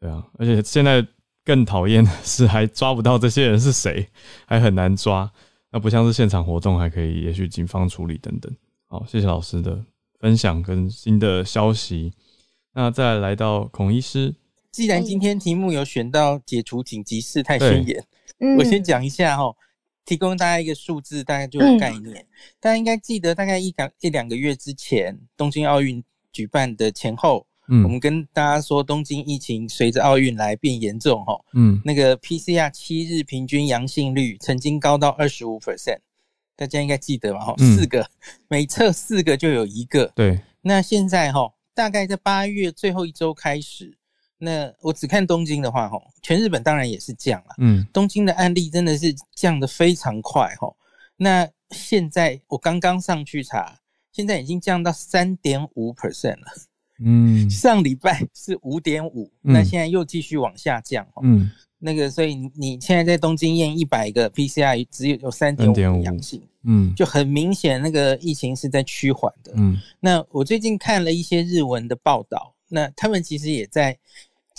[0.00, 1.06] 对啊，而且现在
[1.44, 4.08] 更讨厌的是还抓不到这些人是谁，
[4.46, 5.30] 还很难抓。
[5.70, 8.52] 那不像是现场活动还可以，也许警方处理等等。
[8.88, 9.84] 好，谢谢老师的
[10.18, 12.12] 分享跟新的消息。
[12.74, 14.34] 那再来到孔医师，
[14.72, 18.04] 既然今天题目有选到解除紧急事态宣言，
[18.58, 19.54] 我先讲一下哈。
[20.08, 22.16] 提供大家一个数字，大概就有概念。
[22.16, 22.26] 嗯、
[22.58, 26.02] 大家应该记得，大概一两一两个月之前，东京奥运
[26.32, 35.98] 举办的前后，嗯，我们跟大家说，东京疫情随着奥运来变严重，哈，嗯，那个 PCR 七日平均阳性率曾经高到二十五 percent，
[36.56, 38.08] 大家应该记得吧，哈、嗯，四个
[38.48, 40.40] 每测四个就有一个，对。
[40.62, 43.97] 那现在哈，大概在八月最后一周开始。
[44.40, 47.56] 那我只看东京的话，吼，全日本当然也是降了。
[47.58, 50.76] 嗯，东京的案例真的是降得非常快，吼。
[51.16, 53.76] 那现在我刚刚上去查，
[54.12, 56.46] 现在已经降到三点五 percent 了。
[57.04, 61.04] 嗯，上礼拜是五点五，那现在又继续往下降。
[61.24, 66.40] 嗯，那个，所以你现在在东京验一百个 PCR，只有有三点五阳性。
[66.62, 69.52] 嗯，就很明显，那个疫情是在趋缓的。
[69.56, 73.98] 嗯，那我最近看了一些日文的报道，那他们其实也在。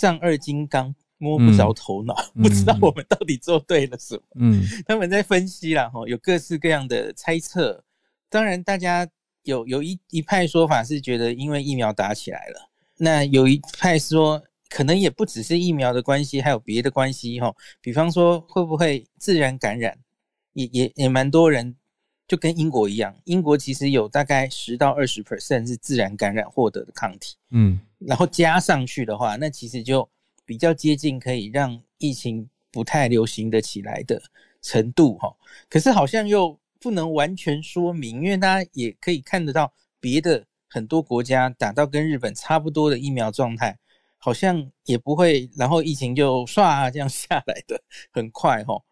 [0.00, 4.22] 丈二金刚摸不着头脑，嗯、 不知道我们到底做对了什么。
[4.36, 7.84] 嗯，他们在分析了，哈，有各式各样的猜测。
[8.30, 9.06] 当然，大家
[9.42, 17.54] 有有一一派说法是觉得因为疫苗打起来了，那有一派说可能也不只是疫苗的关系，还有别的关系哈。
[17.82, 19.98] 比方说，会不会自然感染？
[20.54, 21.76] 也也也蛮多人
[22.26, 27.36] 就跟英国一样，英国其实有大概十到二十 percent 是自然感染获得的抗体。
[27.50, 27.78] 嗯。
[28.06, 30.08] 然后加上去的话，那其实就
[30.44, 34.20] 比较接近可以让疫情不太流行的起来的
[34.62, 35.34] 程度哈。
[35.68, 43.78] 可是好像又不能完全说明，因为大家也可以看得到别的很多国家打到跟日本差不多的疫苗状态，
[44.16, 47.82] 好像也不会，然后疫情就唰这样下来的
[48.12, 48.82] 很快齁。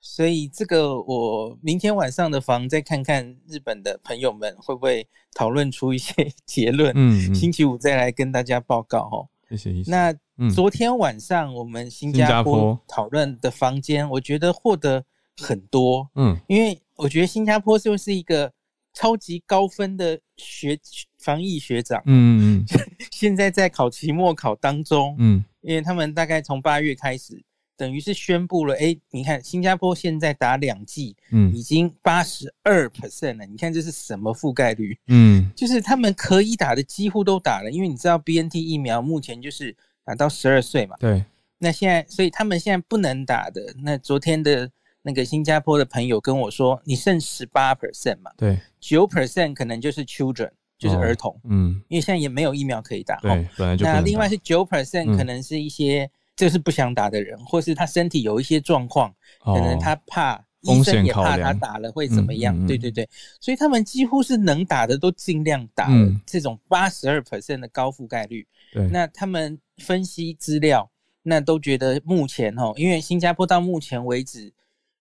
[0.00, 6.14] 所以这个我明天晚上的房再看看日本的朋友们会不会讨论出一些
[6.46, 6.92] 结论。
[6.94, 9.28] 嗯，嗯，星期五再来跟大家报告哦。
[9.56, 9.90] 谢谢。
[9.90, 10.14] 那
[10.54, 15.04] 昨天晚上我们新加坡讨论的房间，我觉得获得
[15.36, 16.08] 很多。
[16.14, 18.52] 嗯，因为我觉得新加坡就是一个
[18.94, 20.78] 超级高分的学
[21.18, 22.00] 防疫学长。
[22.06, 22.78] 嗯嗯。
[23.10, 25.16] 现在在考期末考当中。
[25.18, 27.42] 嗯，因为他们大概从八月开始。
[27.78, 33.46] 等于是宣布了，哎，你看新加坡现在打两剂，嗯，已经八十二 percent 了。
[33.46, 34.98] 你看这是什么覆盖率？
[35.06, 39.74] 嗯， 就是他们可以打的几乎都打了，因为你知道 BNT 疫苗目前就是
[40.04, 40.96] 打到十二岁嘛。
[40.98, 41.24] 对。
[41.58, 44.68] 那现在，所以他们现在不能打的，那昨天的
[45.02, 48.32] 那个新加坡的朋友跟我说，你剩十八 percent 嘛？
[48.36, 48.58] 对。
[48.80, 51.32] 九 percent 可能就是 children，就是儿童。
[51.32, 51.80] 哦、嗯。
[51.86, 53.20] 因为现在也没有疫苗可以打。
[53.20, 53.48] 对。
[53.56, 53.86] 本来就。
[53.86, 56.10] 那另外是九 percent 可能是一些。
[56.38, 62.56] 嗯就是不想打的人，或是他身体有一些状况，哦、可能他怕，医生也怕他打了会怎么样？
[62.56, 63.08] 嗯嗯嗯、对对对，
[63.40, 65.88] 所以他们几乎是能打的都尽量打
[66.24, 70.88] 这种八十二 percent 的高覆盖率，对，那他们分析资料，
[71.24, 74.52] 那都觉得目前哦，因为新加坡到目前为止，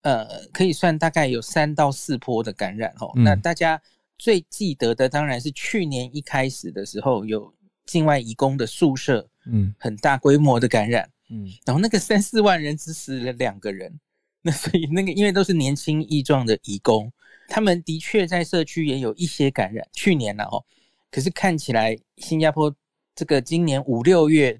[0.02, 3.10] 呃，可以算大概有三到四波的感染哦。
[3.16, 3.82] 嗯、那大家
[4.18, 7.54] 最记得的当然是去年一开始的时候有
[7.86, 11.10] 境外移工的宿舍，嗯，很大规模的感染。
[11.34, 14.02] 嗯，然后那个三四万人只死了两个人，
[14.42, 17.10] 那所以那个因为都是年轻力壮的移工，
[17.48, 19.88] 他们的确在社区也有一些感染。
[19.94, 20.66] 去年了哦，
[21.10, 22.76] 可是看起来新加坡
[23.16, 24.60] 这个今年五六月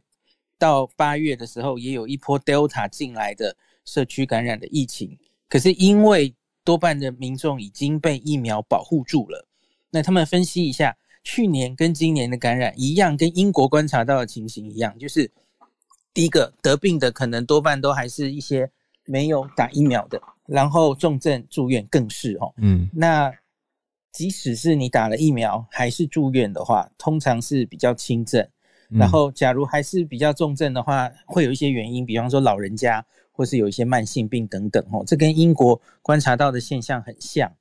[0.58, 5.20] 到八月的时候，也有一波 Delta 进来的社区感染的疫情。
[5.50, 9.46] 可是因为多半的民众已经被疫苗保护住了，
[9.90, 15.30] 那他们分析一下，去年跟今年的感染一样，跟英国观察到的情形一样，就是。
[16.14, 18.70] 第一个得病的可能多半都还是一些
[19.06, 22.54] 没有打疫苗的，然后重症住院更是哦。
[22.58, 23.34] 嗯，那
[24.12, 28.48] 即使是你打了疫苗还是住院的话，通常是比较轻症。
[28.90, 35.02] 然后假如还是比较重症的话，会有一些原因，比方说老人家或是有一些慢性病等等哦。
[35.08, 37.54] 这跟英国观察到的现象很像。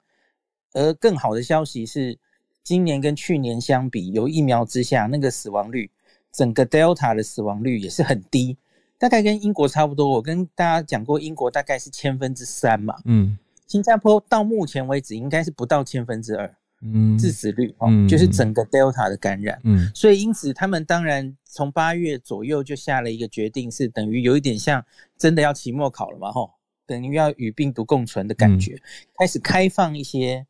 [0.72, 2.18] 而更好的消息是，
[2.64, 5.88] 今年跟去年相比，有疫苗之下那个死亡率。
[6.32, 8.56] 整个 Delta 的死亡率也是很低，
[8.98, 10.08] 大概跟英国差不多。
[10.08, 12.96] 我跟大家讲过，英国大概是千分之三嘛。
[13.04, 16.54] 嗯，新加坡到目前为止应该是不到千分之二。
[16.82, 19.60] 嗯，致死率哦，嗯、就是整个 Delta 的感染。
[19.64, 24.82] 嗯，所以因此他们当然从八月左右就下了一个决定，是等于有一点像
[25.18, 26.52] 真的要期末考了嘛，吼，
[26.86, 28.80] 等于要与病毒共存的感觉，嗯、
[29.18, 30.46] 开始开放一些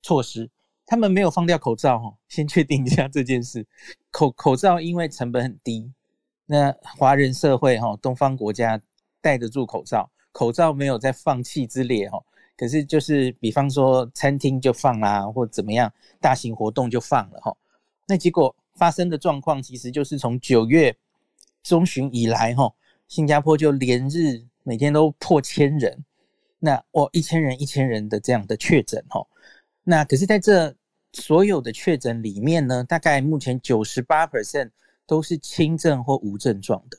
[0.00, 0.48] 措施。
[0.92, 3.66] 他们没有放掉口罩哈，先确定一下这件事。
[4.12, 5.90] 口口罩因为成本很低，
[6.44, 8.78] 那华人社会哈，东方国家
[9.22, 12.22] 戴得住口罩，口罩没有在放弃之列哈。
[12.58, 15.90] 可是就是比方说餐厅就放啦，或怎么样，
[16.20, 17.56] 大型活动就放了哈。
[18.06, 20.94] 那结果发生的状况其实就是从九月
[21.62, 22.70] 中旬以来哈，
[23.08, 26.04] 新加坡就连日每天都破千人，
[26.58, 29.26] 那哦一千人一千人的这样的确诊哈。
[29.84, 30.76] 那可是在这
[31.12, 34.70] 所有的确诊里面呢，大概目前九十八 percent
[35.06, 36.98] 都是轻症或无症状的。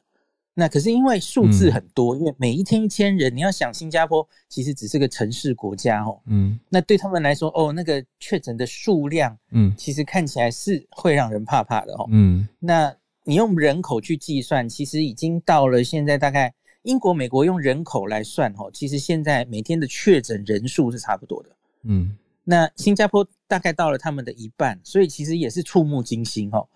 [0.55, 16.53] 那可是因为数字很多，嗯、因为每一天一千人，你要想新加坡其实只是个城市国家哦，嗯，那对他们来说，哦，那个确诊的数量，嗯，其实看起来是会让人怕怕的哦，嗯，那你用人口去计算，其实已经到了现在大概
[16.83, 21.49] 英国、美国用人口来算哦，其实现在每天的确诊人数是差不多的，
[21.85, 22.15] 嗯。
[22.43, 26.67] 那新加坡大概到了他们的一半，所以其实也是触目惊心哦。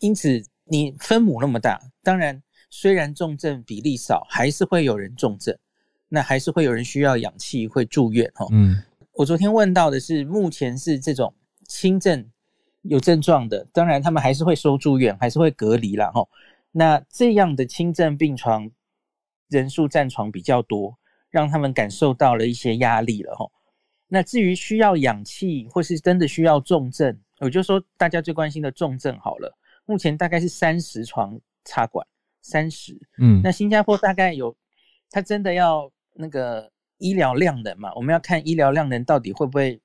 [0.00, 5.56] 因此，你分母那么大，当然虽然重症比例少，还是会有人重症，
[6.08, 8.48] 那还是会有人需要氧气，会住院哦。
[8.50, 8.82] 嗯，
[9.12, 11.34] 我昨天问到的是，目前是这种
[11.68, 12.26] 轻症
[12.82, 16.10] 有症状的，当然他们还是会收住院，还是会隔离啦。
[16.10, 16.26] 哈。
[16.72, 18.70] 那这样的轻症病床
[19.48, 20.98] 人数占床比较多，
[21.28, 23.46] 让他们感受到了一些压力了哈。
[24.14, 29.50] 那至于需要氧气或是真的需要重症，我就说大家最关心的重症好了。
[29.86, 32.06] 目前大概是三十床插管，
[32.42, 32.94] 三十。
[33.16, 34.54] 嗯，那新加坡大概有，
[35.10, 37.90] 它真的要那个医疗量能嘛？
[37.94, 39.80] 我们要看医疗量能到底会不会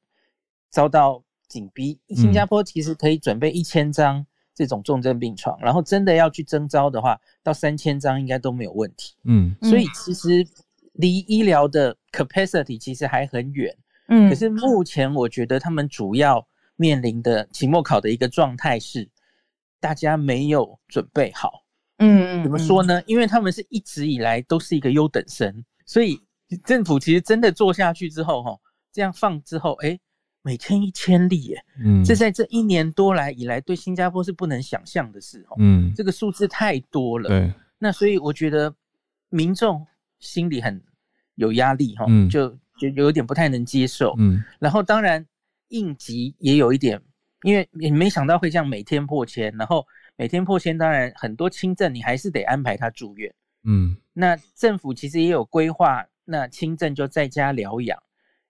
[0.69, 1.97] 遭到紧逼。
[2.09, 9.15] 新加坡其实可以准备一千张这种重症病床，然后真的要去征招的话，到三千张应该都没有问题。
[9.23, 10.45] 嗯，所以其实
[10.91, 13.73] 离医疗的 capacity 其实还很远。
[14.07, 16.45] 嗯，可是目前我觉得他们主要
[16.75, 19.09] 面临的期末考的一个状态是，
[19.79, 21.63] 大家没有准备好。
[21.99, 23.01] 嗯，怎么说呢？
[23.07, 26.19] 因为他们是一直以来都是一个优等生，所以
[26.63, 28.55] 政府其实真的做下去之后，哈，
[28.91, 29.99] 这样放之后，哎，
[30.43, 38.71] 每天一千例，耶，嗯，这在这一年多来以来，对新加坡是不能想象的事，嗯，这个数字太多了，对，那所以我觉得
[39.29, 39.83] 民众
[40.19, 40.79] 心里很
[41.33, 45.25] 有压力，哈，就就有点不太能接受，嗯，然后当然
[45.69, 47.01] 应急也有一点，
[47.43, 49.85] 因为也没想到会这样每天破千，然后。
[50.19, 53.31] 每天破千，当然很多轻症你还是得安排他住院。
[53.65, 58.01] 嗯，那政府其实也有规划，那轻症就在家疗养。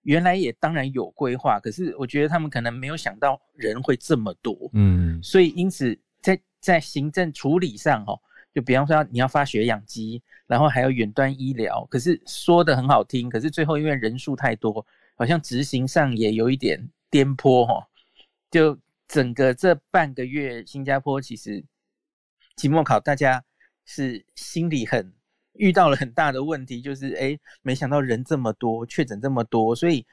[0.03, 4.55] 原来也当然有规划，可是我觉得他们可能没有想到人会这么多。
[4.71, 8.17] 嗯，所以因此在在行政处理上，哦，
[8.57, 14.83] 就比方说你要发血氧机，然后还有远端医疗，可是说的很好听，可是最后因为人数太多，
[15.15, 17.87] 好像执行上也有一点颠簸，哈，
[18.49, 18.75] 就。
[19.09, 21.63] 整个这半个月，新加坡其实
[22.57, 23.41] 期末考，大家
[23.85, 25.13] 是心里很
[25.53, 30.05] 遇到了很大的问题，就是哎，没想到人这么多，确诊这么多，所以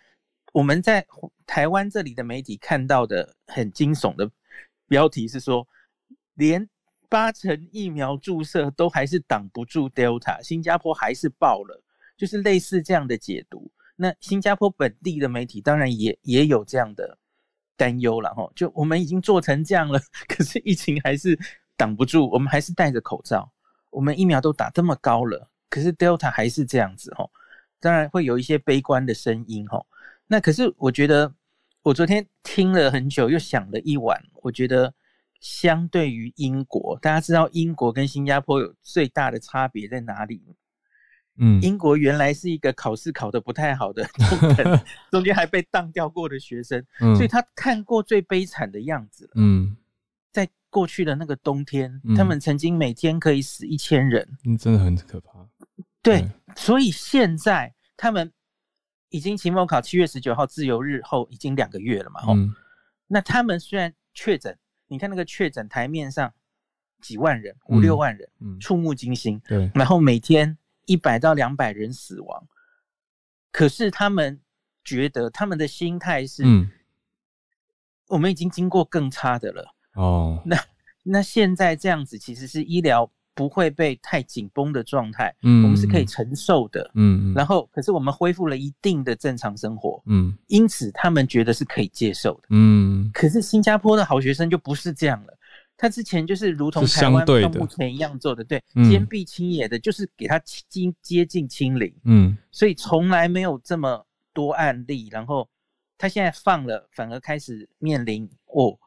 [0.52, 1.04] 我们在
[1.44, 4.30] 台湾这里的媒体看到的很惊悚的
[4.86, 5.66] 标题是说，
[6.34, 6.68] 连
[7.14, 11.80] 八成疫苗注射都还是挡不住 Delta，新加坡还是爆了，
[12.16, 13.70] 就是类似这样的解读。
[13.94, 17.18] 那新加坡本地的媒体当然也也有这样的。
[17.76, 21.36] 担忧了哈，就我们已经做成这样了， 可是疫情还是
[21.76, 23.50] 挡不住，我们还是戴着口罩，
[23.90, 27.28] 我们疫苗都打这么高了，可是 Delta 还是这样子哈，
[27.80, 29.84] 当然会有一些悲观的声音哈。
[30.28, 31.34] 那可是我觉得，
[31.82, 34.94] 我昨天听了很久，又想了一晚，我觉得
[35.44, 40.42] 相对于英国，大家知道英国跟新加坡有最大的差别在哪里？
[41.36, 44.80] 嗯，英国原来是一个考试考得不太好的中等，
[45.12, 49.32] 中间还被当掉过的学生，嗯，所以他看过最悲惨的样子了。
[49.34, 49.76] 嗯，
[50.32, 55.46] 在过去的那个冬天，嗯，他们曾经每天可以死一千人，嗯，真的很可怕。
[56.00, 58.32] 对，对，所以现在他们
[59.10, 62.54] 已经期末考七月十九号自由日后已经两个月了嘛，嗯，
[63.08, 64.56] 那他们虽然确诊，
[64.94, 66.32] 你看那个确诊台面上
[67.02, 69.40] 几万人，五六万人，嗯，触目惊心。
[69.46, 70.56] 对，然后每天。
[70.86, 72.46] 一百到两百人死亡，
[73.50, 74.38] 可是他们
[74.84, 76.70] 觉得他们的心态是，嗯，
[78.08, 79.74] 我们已经经过更差的了。
[79.94, 80.62] 哦，那
[81.02, 95.38] 那现在这样子其实是医疗不会被太紧绷的状态，嗯，我们是可以承受的，嗯，然后可是我们恢复了一定的正常生活，嗯，因此他们觉得是可以接受的，嗯，可是新加坡的好学生就不是这样了。
[95.76, 105.08] 他之前就是如同台湾到目前一样做的，对，坚壁清野的，就是给他接接近清零，嗯，所以从来没有这么多案例。
[105.10, 105.48] 然后
[105.98, 108.78] 他现在放了，反而开始面临哦，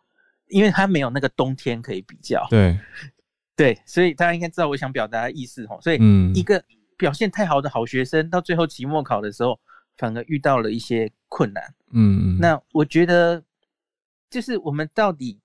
[0.47, 2.79] 因为他没有那个冬天可以比较，对，
[3.58, 5.78] 对，所以大家应该知道我想表达的意思哦。
[5.82, 5.99] 所以
[6.34, 6.64] 一个
[6.95, 9.60] 表现太好的好学生，到最后期末考的时候，
[9.97, 13.43] 反而遇到了一些困难，嗯，那我觉得
[14.30, 15.41] 就是我们到底。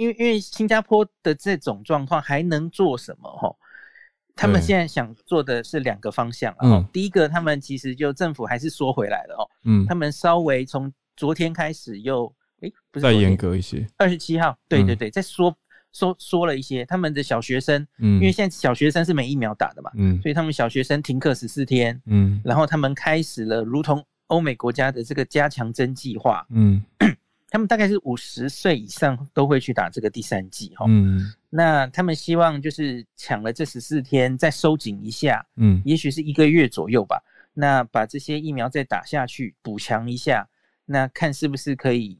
[0.00, 3.28] 因为因为新加坡的这种状况还能做什么？
[3.36, 3.52] 哈，
[4.36, 6.54] 他们现在想做的是两个方向。
[6.60, 9.42] 嗯，第一个，他们其实就政府还是缩回来了哦。
[9.64, 13.84] 嗯，他们稍微从昨天开始又诶，不是再严格一些。
[13.96, 15.52] 二十七号，对对对，再缩
[15.98, 16.84] 缩缩了一些。
[16.84, 26.82] 他们的小学生，嗯，因为现在小学生是没疫苗打的嘛，嗯，所以他们小学生停课十四天，嗯，然后他们开始了如同欧美国家的这个加强针计划，嗯。
[27.50, 37.18] 他们大概是五十岁以上都会去打这个第三剂哈，嗯，那他们希望就是抢了这十四天再收紧一下，嗯，也许是一个月左右吧，
[37.54, 40.46] 那把这些疫苗再打下去补强一下，
[40.84, 42.18] 那看是不是可以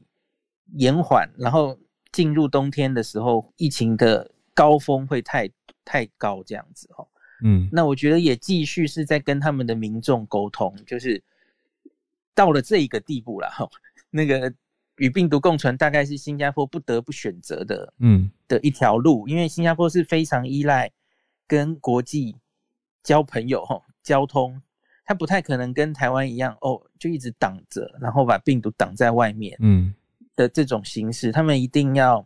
[0.73, 1.77] 延缓，然后
[2.11, 5.49] 进入冬天的时候疫情的高峰会太
[5.83, 7.07] 太高这样子哈，
[7.43, 11.21] 嗯，那我觉得也继续是在跟他们的民众沟通，就是
[12.33, 13.69] 到了这一个地步了哈，
[14.09, 14.53] 那个。
[15.01, 20.91] 与病毒共存大概是新加坡不得不选择的，嗯，的一条路，因为新加坡是非常依赖
[21.47, 22.35] 跟国际
[23.01, 24.61] 交朋友，哦，交通，
[25.05, 29.93] 它不太可能跟台湾一样，哦，就一直挡着，然后把病毒挡在外面，嗯，
[30.39, 32.25] 的这种形式，他们一定要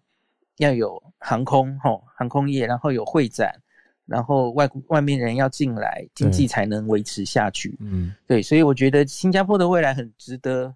[0.58, 3.60] 要有航空，吼，航空业，然后有会展，
[4.06, 10.76] 然后外外面人要进来，经济才能维持下去，嗯，对，所以我觉得新加坡的未来很值得。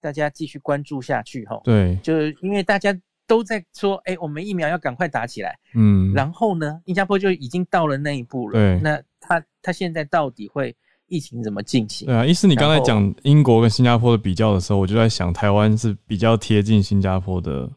[0.00, 2.92] 大家继续关注下去，哈，对，就是因为大家
[3.24, 10.74] 都在说，哎，我们疫苗要赶快打起来，嗯，然后呢，新加坡就已经到了那一步了，对，那他他现在到底会
[11.12, 12.06] 疫情怎么进行。
[12.06, 17.70] 对啊，医师，你刚才讲英国跟新加坡的比较的时候，我就在想，台湾是比较贴近新加坡的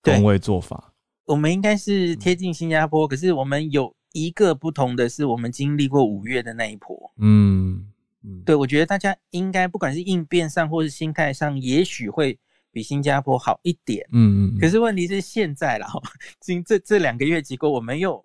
[0.00, 0.94] 工位做法。
[1.26, 7.12] 我们应该是贴近新加坡，可是我们有一个不同的是，我们经历过五月的那一波。
[7.18, 7.86] 嗯
[8.22, 12.38] 嗯，对，我觉得大家应该不管是应变上或是心态上，也许会
[12.72, 14.06] 比新加坡好一点。
[14.12, 14.58] 嗯嗯。
[14.58, 15.86] 可是问题是现在啦，
[16.40, 18.24] 今这这两个月结果，我们又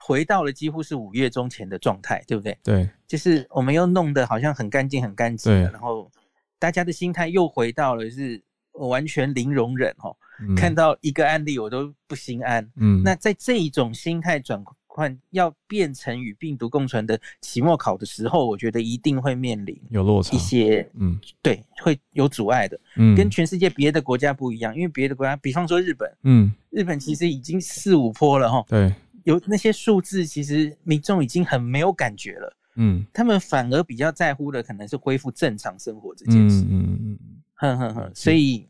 [0.00, 2.58] 回到了几乎是五月中前的状态，对不对？
[2.64, 6.10] 对，就是我们又弄得好像很干净很干净，然后
[6.58, 8.42] 大家的心态又回到了是。
[8.72, 12.66] 完全零容忍哦，嗯、看到一个案例我都不心安。
[12.76, 22.80] 嗯，那在这一种心态转换要变成与病毒共存的期末考的时候，我觉得一定会面临有落差，一些嗯，对，会有阻碍的。
[22.96, 28.64] 嗯，跟全世界别的国家不一样，因为别的国家，比方说日本，嗯，日本其实已经四五坡了哈。
[28.68, 28.94] 对，
[29.24, 32.56] 有那些数字，其实民众已经很没有感觉了。
[32.76, 36.64] 嗯，他们反而比较在乎的可能是恢复正常生活这件事。
[36.68, 37.18] 嗯嗯嗯，
[37.54, 38.66] 哼哼哼，所以。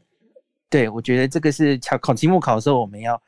[0.72, 3.20] 对，我觉得这个是考考期末考的时候，我们要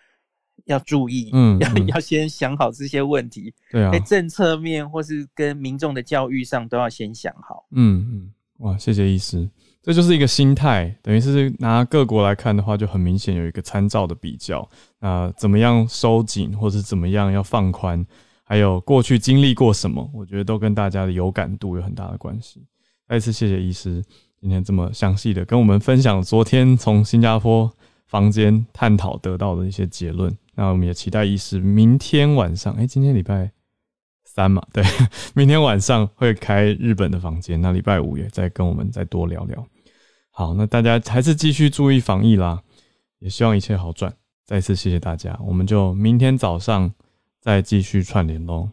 [0.66, 9.50] 要注意，嗯，要要先想好这些问题，对啊，在政策面或是跟民众的教育上都要先想好，嗯嗯，哇，谢谢医师，
[9.82, 14.68] 这就是一个心态，等于是拿各国来看的话，就很明显有一个参照的比较，
[15.00, 18.06] 那怎么样收紧，或是怎么样要放宽，
[18.44, 22.64] 还有过去经历过什么，我觉得都跟大家的有感度有很大的关系。
[23.08, 24.02] 再次谢谢医师。
[24.40, 27.70] 今天这么详细的跟我们分享昨天从新加坡
[28.08, 33.52] 房间探讨得到的一些结论，那我们也期待医师明天晚上，哎、今天礼拜
[34.24, 34.82] 三嘛，对，
[35.34, 39.64] 明天晚上会开日本的房间，那礼拜五也再跟我们再多聊聊。
[40.34, 42.58] 好，那大家还是继续注意防疫啦，
[43.18, 44.10] 也希望一切好转。
[44.46, 46.90] 再次谢谢大家，我们就明天早上
[47.38, 48.70] 再继续串联喽。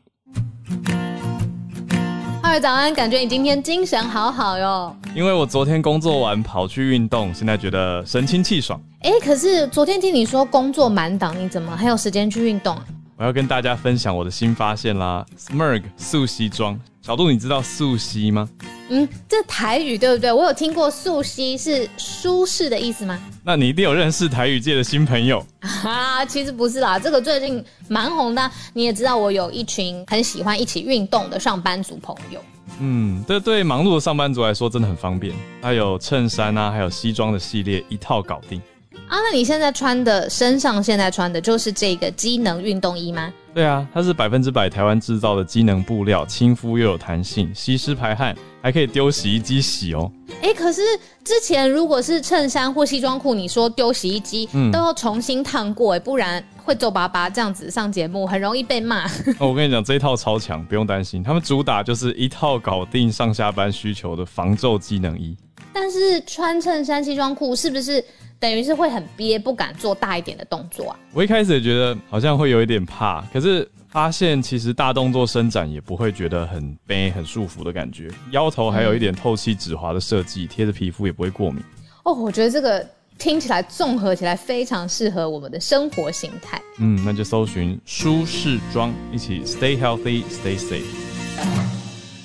[2.41, 4.95] 各位早安，感觉你今天精神好好哟。
[5.13, 8.81] 因为我昨天工作完跑去运动，现在觉得神清气爽。
[9.01, 12.85] 哎、欸，可是昨天听你说工作满档，你怎么还有时间去运动啊？
[13.17, 16.79] 我要跟大家分享我的新发现啦，Smurg 素西装。
[17.01, 18.49] 小杜，你知道素西吗？
[18.89, 20.31] 嗯，这台语对不对？
[20.31, 23.19] 我有听过素汐是舒适的意思吗？
[23.43, 26.25] 那你一定有认识台语界的新朋友啊？
[26.25, 28.51] 其实不是啦，这个最近蛮红的。
[28.73, 32.41] 你也知道，我有一群很喜欢一起运动的上班族朋友。
[32.79, 35.35] 嗯，这对忙碌的上班族来说真的很方便。
[35.61, 38.59] 它有衬衫啊，还有西装的系列，一套搞定。
[39.07, 43.31] 啊，那你现在穿的身上现在穿的就是这个机能运动衣吗？
[43.53, 48.35] 对啊，它是百分之百台湾制造的机能布料，亲肤又有弹性，吸湿排汗。
[48.61, 50.11] 还可以丢洗衣机洗哦。
[50.41, 50.81] 哎、欸，可是
[51.23, 57.29] 之前如果是衬衫或西装裤，你说丢洗衣机，嗯，都要重新烫过，哎，不然会皱巴巴。
[57.29, 59.05] 这样子上节目很容易被骂。
[59.39, 61.21] 哦，我跟你讲，这一套超强，不用担心。
[61.21, 65.35] 他们主打就是一套搞定上下班需求的防皱机能衣。
[65.79, 68.03] 但是穿衬衫、西装裤是不是
[68.37, 70.99] 等于是会很憋，不敢做大一点的动作啊？
[71.13, 73.67] 我一开始也觉得好像会有一点怕，可是。
[73.91, 81.59] 发现其实大动作伸展也不会觉得很背很束缚的感觉，腰头还有一点透气止滑的设计，贴着皮肤也不会过敏。
[82.03, 82.87] 哦，我觉得这个
[83.17, 86.61] 听起来综合起来非常适合我们的生活形态。
[86.77, 91.08] 嗯，那就搜寻舒适装，一起 stay healthy, stay safe。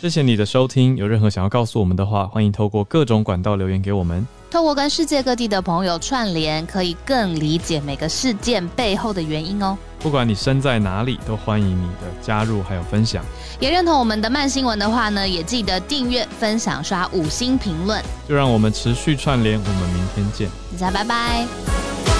[0.04, 4.26] 谢谢你的收听，有任何想要告诉我们的话，欢迎透过各种管道留言给我们。
[4.50, 9.78] 透过跟世界各地的朋友串联，可以更理解每个事件背后的原因哦。
[10.00, 13.24] 不管你身在哪里，都欢迎你的加入还有分享。
[13.58, 17.98] 也认同我们的慢新闻的话呢，也记得订阅、分享、刷五星评论。
[18.28, 20.50] 就让我们持续串联，我们明天见。
[20.72, 22.13] 大家拜拜。